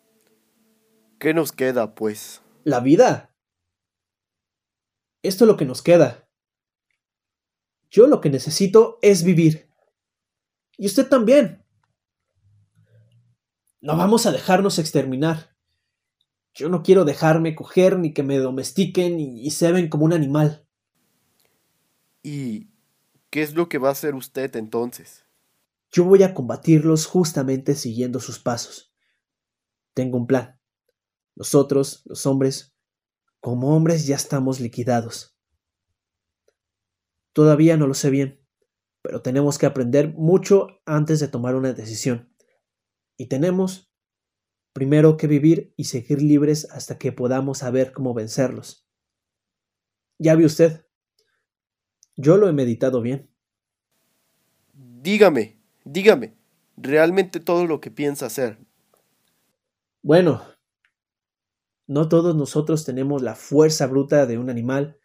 [1.19, 2.43] ¿Qué nos queda, pues?
[2.65, 3.30] La vida.
[5.23, 6.29] Esto es lo que nos queda.
[7.91, 9.69] Yo lo que necesito es vivir.
[10.77, 11.65] Y usted también.
[13.81, 15.57] No vamos a dejarnos exterminar.
[16.55, 20.67] Yo no quiero dejarme coger ni que me domestiquen y, se ven como un animal.
[22.23, 22.71] ¿Y
[23.31, 25.25] qué es lo que va a hacer usted entonces?
[25.91, 28.93] Yo voy a combatirlos justamente siguiendo sus pasos.
[29.95, 30.61] Tengo un plan.
[31.35, 32.75] Nosotros, los hombres,
[33.41, 35.37] como hombres ya estamos liquidados.
[37.33, 38.47] Todavía no lo sé bien,
[39.03, 42.35] pero tenemos que aprender mucho antes de tomar una decisión.
[43.17, 43.93] Y tenemos
[44.73, 48.87] primero que vivir y seguir libres hasta que podamos saber cómo vencerlos.
[50.19, 50.87] Ya vi usted.
[52.17, 53.31] Yo lo he meditado bien.
[54.75, 56.37] Dígame, dígame,
[56.77, 58.59] realmente todo lo que piensa hacer.
[60.03, 60.43] Bueno,
[61.91, 65.01] no todos nosotros tenemos la fuerza bruta de un animal,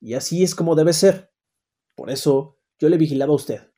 [0.00, 1.32] y así es como debe ser.
[1.96, 3.72] Por eso yo le vigilaba a usted.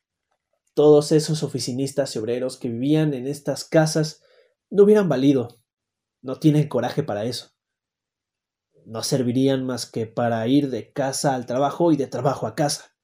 [0.75, 4.21] Todos esos oficinistas y obreros que vivían en estas casas
[4.69, 5.59] no hubieran valido.
[6.21, 7.55] No tienen coraje para eso.
[8.85, 12.95] No servirían más que para ir de casa al trabajo y de trabajo a casa.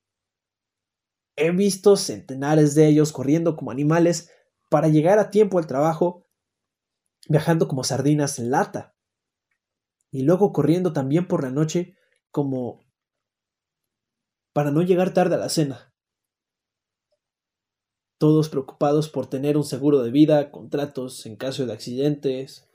[1.36, 4.30] He visto centenares de ellos corriendo como animales
[4.70, 6.23] para llegar a tiempo al trabajo,
[7.28, 8.96] viajando como sardinas en lata,
[10.12, 11.96] y luego corriendo también por la noche
[12.32, 12.86] como
[14.54, 15.94] para no llegar tarde a la cena
[18.24, 22.70] todos preocupados por tener un seguro de vida, contratos en caso de accidentes.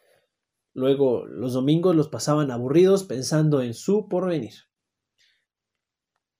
[0.74, 4.52] Luego los domingos los pasaban aburridos pensando en su porvenir.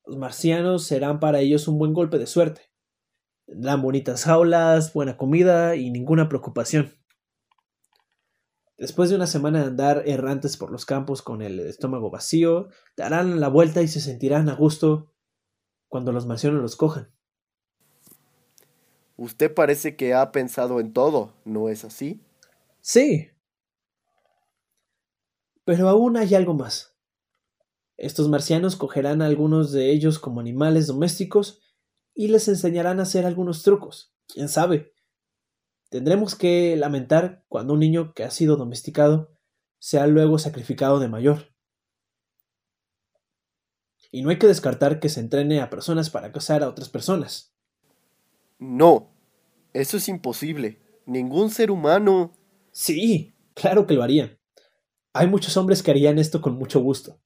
[0.04, 2.70] Los marcianos serán para ellos un buen golpe de suerte.
[3.46, 6.92] Tendrán bonitas jaulas, buena comida y ninguna preocupación.
[8.78, 13.40] Después de una semana de andar errantes por los campos con el estómago vacío, darán
[13.40, 15.12] la vuelta y se sentirán a gusto
[15.88, 17.12] cuando los marcianos los cojan.
[19.16, 22.22] Usted parece que ha pensado en todo, ¿no es así?
[22.80, 23.30] Sí.
[25.64, 26.94] Pero aún hay algo más.
[27.96, 31.60] Estos marcianos cogerán a algunos de ellos como animales domésticos
[32.14, 34.14] y les enseñarán a hacer algunos trucos.
[34.28, 34.92] ¿Quién sabe?
[35.88, 39.30] Tendremos que lamentar cuando un niño que ha sido domesticado
[39.78, 41.54] sea luego sacrificado de mayor.
[44.10, 47.54] Y no hay que descartar que se entrene a personas para casar a otras personas.
[48.58, 49.14] No,
[49.72, 50.80] eso es imposible.
[51.06, 52.32] Ningún ser humano.
[52.72, 54.38] Sí, claro que lo harían.
[55.12, 57.20] Hay muchos hombres que harían esto con mucho gusto.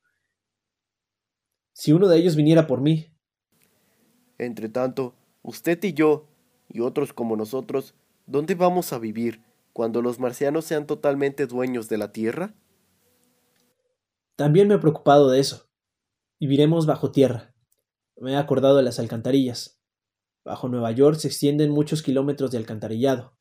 [1.73, 3.09] Si uno de ellos viniera por mí.
[4.39, 6.29] Entre tanto, usted y yo,
[6.69, 7.95] y otros como nosotros,
[8.33, 12.55] ¿dónde vamos a vivir cuando los marcianos sean totalmente dueños de la Tierra?
[14.37, 15.71] También me he preocupado de eso.
[16.41, 17.55] Viviremos bajo tierra.
[18.17, 19.81] Me he acordado de las alcantarillas.
[20.45, 23.37] Bajo Nueva York se extienden muchos kilómetros de alcantarillado.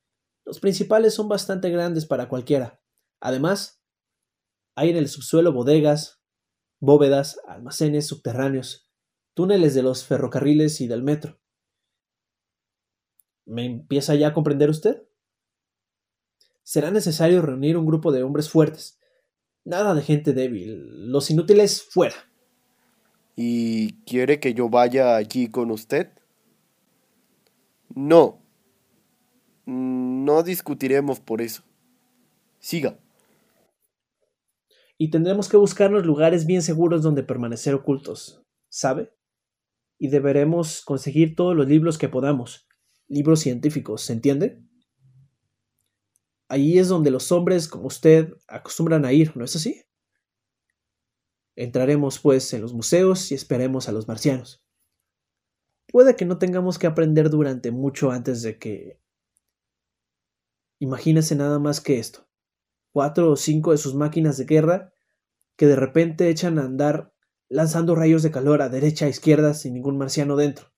[0.45, 2.83] Los principales son bastante grandes para cualquiera.
[3.21, 3.81] Además,
[4.75, 6.21] hay en el subsuelo bodegas,
[6.81, 8.91] bóvedas, almacenes subterráneos,
[9.33, 11.40] túneles de los ferrocarriles y del metro.
[13.51, 15.03] ¿Me empieza ya a comprender usted?
[16.63, 18.97] Será necesario reunir un grupo de hombres fuertes.
[19.65, 21.11] Nada de gente débil.
[21.11, 22.15] Los inútiles fuera.
[23.35, 26.13] ¿Y quiere que yo vaya allí con usted?
[27.93, 28.41] No.
[29.65, 31.61] No discutiremos por eso.
[32.59, 32.99] Siga.
[34.97, 39.11] Y tendremos que buscarnos lugares bien seguros donde permanecer ocultos, ¿sabe?
[39.99, 42.65] Y deberemos conseguir todos los libros que podamos,
[43.11, 44.59] libros científicos, ¿se entiende?
[46.47, 49.85] Allí es donde los hombres como usted acostumbran a ir, ¿no es así?
[51.55, 54.63] Entraremos pues en los museos y esperemos a los marcianos.
[55.91, 58.99] Puede que no tengamos que aprender durante mucho antes de que...
[60.79, 62.27] Imagínese nada más que esto.
[62.91, 64.93] Cuatro o cinco de sus máquinas de guerra
[65.57, 67.13] que de repente echan a andar
[67.49, 70.73] lanzando rayos de calor a derecha e izquierda sin ningún marciano dentro.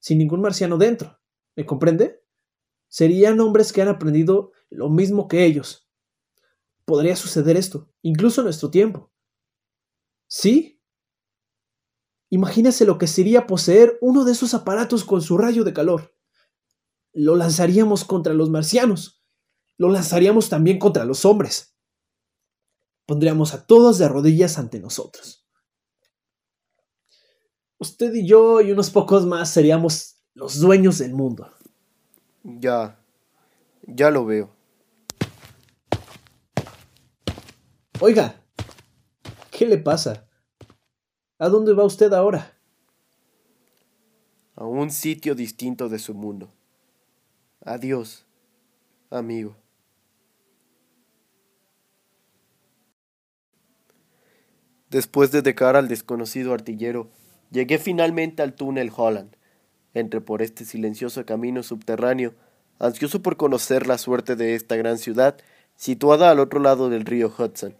[0.00, 1.21] Sin ningún marciano dentro.
[1.56, 2.24] ¿Me comprende?
[2.88, 5.88] Serían hombres que han aprendido lo mismo que ellos.
[6.84, 9.12] Podría suceder esto, incluso en nuestro tiempo.
[10.26, 10.80] ¿Sí?
[12.30, 16.14] Imagínese lo que sería poseer uno de esos aparatos con su rayo de calor.
[17.12, 19.22] Lo lanzaríamos contra los marcianos.
[19.76, 21.76] Lo lanzaríamos también contra los hombres.
[23.04, 25.46] Pondríamos a todos de rodillas ante nosotros.
[27.78, 31.50] Usted y yo y unos pocos más seríamos los dueños del mundo.
[32.42, 32.98] Ya,
[33.82, 34.50] ya lo veo.
[38.00, 38.42] Oiga,
[39.50, 40.26] ¿qué le pasa?
[41.38, 42.56] ¿A dónde va usted ahora?
[44.56, 46.52] A un sitio distinto de su mundo.
[47.64, 48.26] Adiós,
[49.10, 49.56] amigo.
[54.90, 57.10] Después de dejar al desconocido artillero,
[57.50, 59.36] llegué finalmente al túnel Holland.
[59.94, 62.34] Entré por este silencioso camino subterráneo,
[62.78, 65.36] ansioso por conocer la suerte de esta gran ciudad
[65.76, 67.74] situada al otro lado del río Hudson.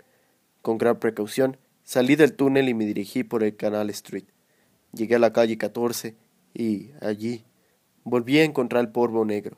[0.61, 4.25] Con gran precaución, salí del túnel y me dirigí por el Canal Street.
[4.93, 6.17] Llegué a la calle 14
[6.55, 7.45] y, allí,
[8.05, 9.57] volví a encontrar el polvo negro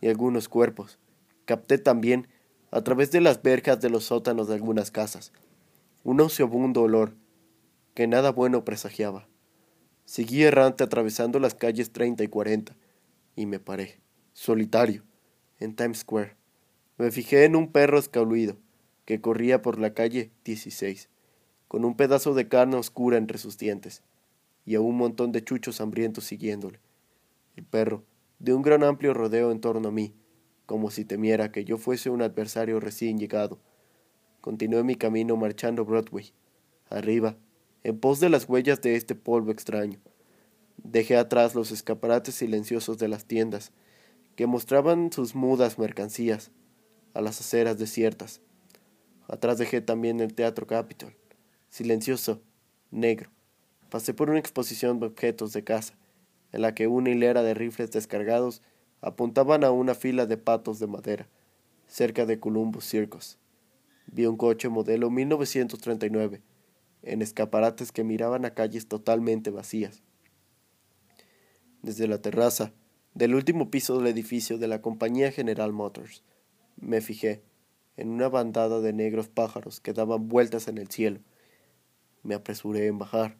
[0.00, 0.98] y algunos cuerpos.
[1.44, 2.28] Capté también,
[2.70, 5.32] a través de las verjas de los sótanos de algunas casas,
[6.02, 7.14] un nauseabundo olor
[7.94, 9.28] que nada bueno presagiaba.
[10.06, 12.76] Seguí errante atravesando las calles 30 y 40
[13.34, 13.98] y me paré,
[14.34, 15.02] solitario,
[15.58, 16.36] en Times Square.
[16.96, 18.56] Me fijé en un perro escaluido
[19.04, 21.08] que corría por la calle 16,
[21.66, 24.04] con un pedazo de carne oscura entre sus dientes
[24.64, 26.78] y a un montón de chuchos hambrientos siguiéndole.
[27.56, 28.04] El perro
[28.38, 30.14] de un gran amplio rodeo en torno a mí,
[30.66, 33.58] como si temiera que yo fuese un adversario recién llegado.
[34.40, 36.32] Continué mi camino marchando Broadway,
[36.90, 37.36] arriba,
[37.84, 40.00] en pos de las huellas de este polvo extraño.
[40.76, 43.72] Dejé atrás los escaparates silenciosos de las tiendas,
[44.34, 46.50] que mostraban sus mudas mercancías,
[47.14, 48.42] a las aceras desiertas.
[49.28, 51.16] Atrás dejé también el Teatro Capitol,
[51.70, 52.42] silencioso,
[52.90, 53.30] negro.
[53.90, 55.94] Pasé por una exposición de objetos de caza,
[56.52, 58.62] en la que una hilera de rifles descargados
[59.00, 61.28] apuntaban a una fila de patos de madera,
[61.86, 63.38] cerca de Columbus Circus.
[64.06, 66.42] Vi un coche modelo 1939,
[67.06, 70.02] en escaparates que miraban a calles totalmente vacías.
[71.82, 72.72] Desde la terraza
[73.14, 76.22] del último piso del edificio de la compañía General Motors,
[76.76, 77.42] me fijé
[77.96, 81.20] en una bandada de negros pájaros que daban vueltas en el cielo.
[82.22, 83.36] Me apresuré en bajar.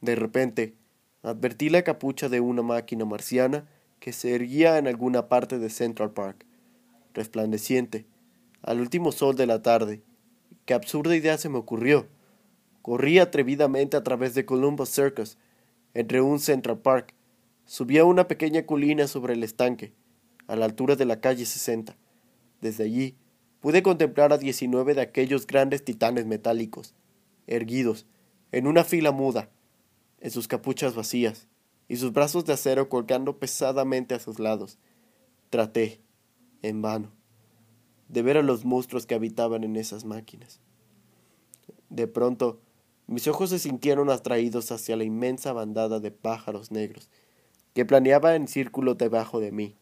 [0.00, 0.74] De repente,
[1.22, 3.68] advertí la capucha de una máquina marciana
[4.00, 6.46] que se erguía en alguna parte de Central Park,
[7.14, 8.06] resplandeciente,
[8.62, 10.02] al último sol de la tarde.
[10.64, 12.08] Qué absurda idea se me ocurrió.
[12.86, 15.38] Corrí atrevidamente a través de Columbus Circus,
[15.92, 17.14] entre un Central Park.
[17.64, 19.92] Subí a una pequeña colina sobre el estanque,
[20.46, 21.96] a la altura de la calle 60.
[22.60, 23.16] Desde allí
[23.58, 26.94] pude contemplar a diecinueve de aquellos grandes titanes metálicos,
[27.48, 28.06] erguidos,
[28.52, 29.50] en una fila muda,
[30.20, 31.48] en sus capuchas vacías
[31.88, 34.78] y sus brazos de acero colgando pesadamente a sus lados.
[35.50, 36.00] Traté,
[36.62, 37.10] en vano,
[38.08, 40.60] de ver a los monstruos que habitaban en esas máquinas.
[41.90, 42.60] De pronto,
[43.06, 47.08] mis ojos se sintieron atraídos hacia la inmensa bandada de pájaros negros
[47.74, 49.76] que planeaba en círculo debajo de mí.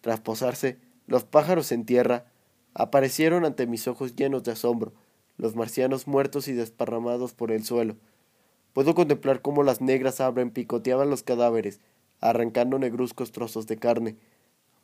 [0.00, 2.26] Tras posarse, los pájaros en tierra
[2.74, 4.92] aparecieron ante mis ojos llenos de asombro,
[5.36, 7.96] los marcianos muertos y desparramados por el suelo,
[8.78, 11.80] Puedo contemplar cómo las negras abren picoteaban los cadáveres,
[12.20, 14.16] arrancando negruzcos trozos de carne.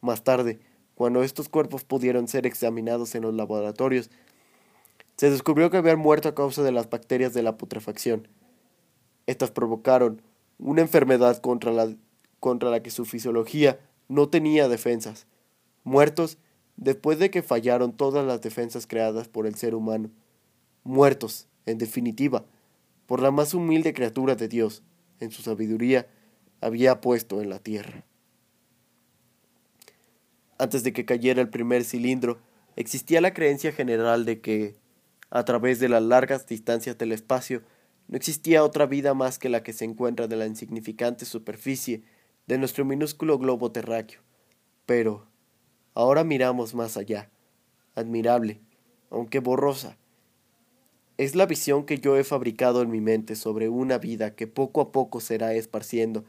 [0.01, 0.59] Más tarde,
[0.97, 4.11] cuando estos cuerpos pudieron ser examinados en los laboratorios,
[5.17, 8.29] se descubrió que habían muerto a causa de las bacterias de la putrefacción.
[9.27, 10.23] Estas provocaron
[10.59, 11.95] una enfermedad contra la,
[12.41, 13.79] contra la que su fisiología
[14.09, 15.27] no tenía defensas.
[15.83, 16.39] Muertos
[16.77, 20.11] después de que fallaron todas las defensas creadas por el ser humano.
[20.83, 22.45] Muertos, en definitiva,
[23.07, 24.83] por la más humilde criatura de Dios,
[25.21, 26.09] en su sabiduría,
[26.61, 28.05] había puesto en la tierra.
[30.59, 32.39] Antes de que cayera el primer cilindro,
[32.77, 34.77] existía la creencia general de que,
[35.35, 37.63] a través de las largas distancias del espacio,
[38.07, 42.05] no existía otra vida más que la que se encuentra de la insignificante superficie
[42.47, 44.21] de nuestro minúsculo globo terráqueo.
[44.87, 45.27] Pero,
[45.93, 47.33] ahora miramos más allá,
[47.97, 48.61] admirable,
[49.11, 49.99] aunque borrosa,
[51.19, 54.81] es la visión que yo he fabricado en mi mente sobre una vida que poco
[54.81, 56.25] a poco será esparciendo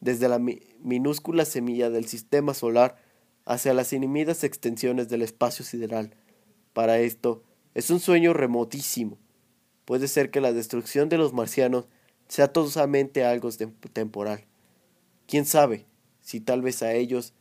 [0.00, 0.40] desde la
[0.80, 2.96] minúscula semilla del sistema solar
[3.44, 6.16] hacia las inimidas extensiones del espacio sideral.
[6.72, 7.44] Para esto,
[7.74, 9.18] es un sueño remotísimo.
[9.84, 11.86] Puede ser que la destrucción de los marcianos
[12.28, 13.50] sea totalmente algo
[13.92, 14.44] temporal.
[15.26, 15.86] ¿Quién sabe
[16.30, 17.34] si tal vez a ellos,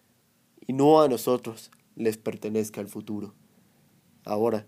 [0.65, 3.33] y no a nosotros, les pertenezca el futuro.
[4.23, 4.65] Ahora,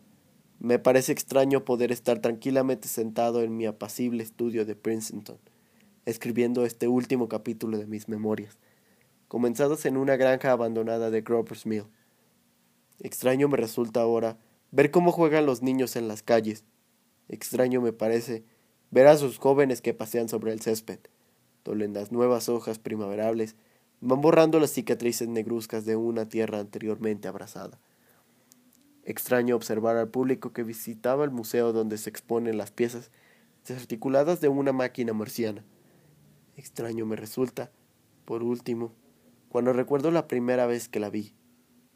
[0.59, 5.39] me parece extraño poder estar tranquilamente sentado en mi apacible estudio de Princeton,
[6.05, 8.59] escribiendo este último capítulo de mis memorias,
[9.27, 11.85] comenzados en una granja abandonada de Grover's Mill.
[12.99, 14.37] Extraño me resulta ahora
[14.71, 16.63] ver cómo juegan los niños en las calles.
[17.27, 18.43] Extraño me parece
[18.89, 20.99] ver a sus jóvenes que pasean sobre el césped,
[21.63, 23.55] donde las nuevas hojas primaverables
[23.99, 27.79] van borrando las cicatrices negruzcas de una tierra anteriormente abrazada.
[29.03, 33.11] Extraño observar al público que visitaba el museo donde se exponen las piezas
[33.67, 35.63] desarticuladas de una máquina marciana.
[36.55, 37.71] Extraño me resulta,
[38.25, 38.93] por último,
[39.49, 41.33] cuando recuerdo la primera vez que la vi,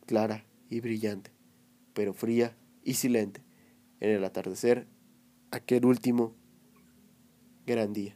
[0.06, 1.32] clara y brillante,
[1.94, 3.44] pero fría y silente,
[3.99, 4.88] en el atardecer,
[5.52, 6.38] aquel último
[7.66, 8.16] gran día.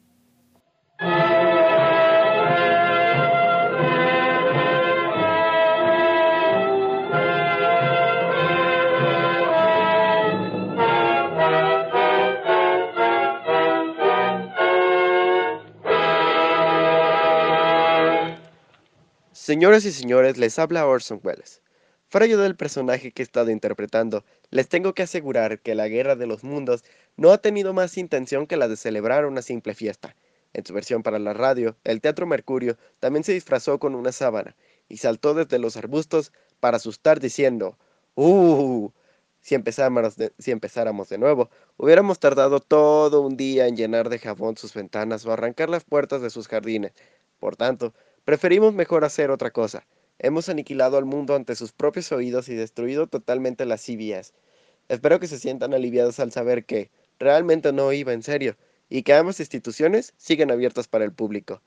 [19.31, 21.63] Señoras y señores, les habla Orson Welles.
[22.09, 26.15] Fuera yo del personaje que he estado interpretando, les tengo que asegurar que la Guerra
[26.15, 26.83] de los Mundos
[27.17, 30.15] no ha tenido más intención que la de celebrar una simple fiesta.
[30.53, 34.55] En su versión para la radio, el Teatro Mercurio también se disfrazó con una sábana
[34.87, 37.77] y saltó desde los arbustos para asustar diciendo,
[38.15, 38.89] ¡Uh!
[39.41, 44.17] Si empezáramos, de, si empezáramos de nuevo, hubiéramos tardado todo un día en llenar de
[44.17, 46.91] jabón sus ventanas o arrancar las puertas de sus jardines.
[47.39, 47.93] Por tanto,
[48.25, 49.85] preferimos mejor hacer otra cosa.
[50.21, 54.33] Hemos aniquilado al mundo ante sus propios oídos y destruido totalmente las CBS.
[54.89, 58.57] Espero que se sientan aliviados al saber que realmente no iba en serio
[58.89, 61.61] y que ambas instituciones siguen abiertas para el público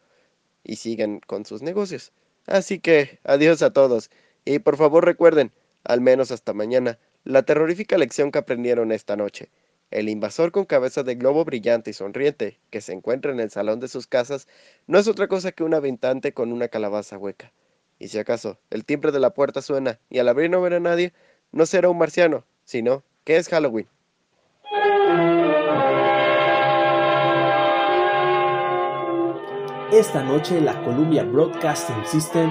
[0.64, 2.12] y siguen con sus negocios.
[2.46, 4.10] Así que adiós a todos
[4.44, 5.50] y por favor recuerden,
[5.82, 9.48] al menos hasta mañana, la terrorífica lección que aprendieron esta noche.
[9.90, 13.80] El invasor con cabeza de globo brillante y sonriente, que se encuentra en el salón
[13.80, 14.46] de sus casas,
[14.86, 17.50] no es otra cosa que un aventante con una calabaza hueca.
[18.02, 20.80] Y si acaso el timbre de la puerta suena y al abrir no ver a
[20.80, 21.12] nadie,
[21.52, 23.86] no será un marciano, sino que es Halloween.
[29.92, 32.50] Esta noche la Columbia Broadcasting System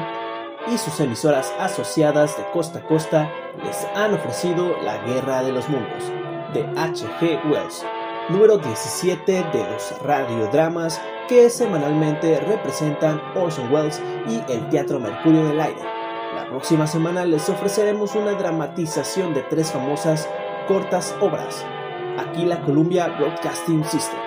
[0.72, 3.30] y sus emisoras asociadas de costa a costa
[3.66, 6.14] les han ofrecido La Guerra de los Mundos
[6.54, 7.52] de H.G.
[7.52, 7.84] Wells,
[8.30, 11.02] número 17 de los radiodramas
[11.32, 15.82] que semanalmente representan Orson Welles y el Teatro Mercurio del Aire.
[16.36, 20.28] La próxima semana les ofreceremos una dramatización de tres famosas
[20.68, 21.66] cortas obras.
[22.18, 24.20] Aquí la Columbia Broadcasting System.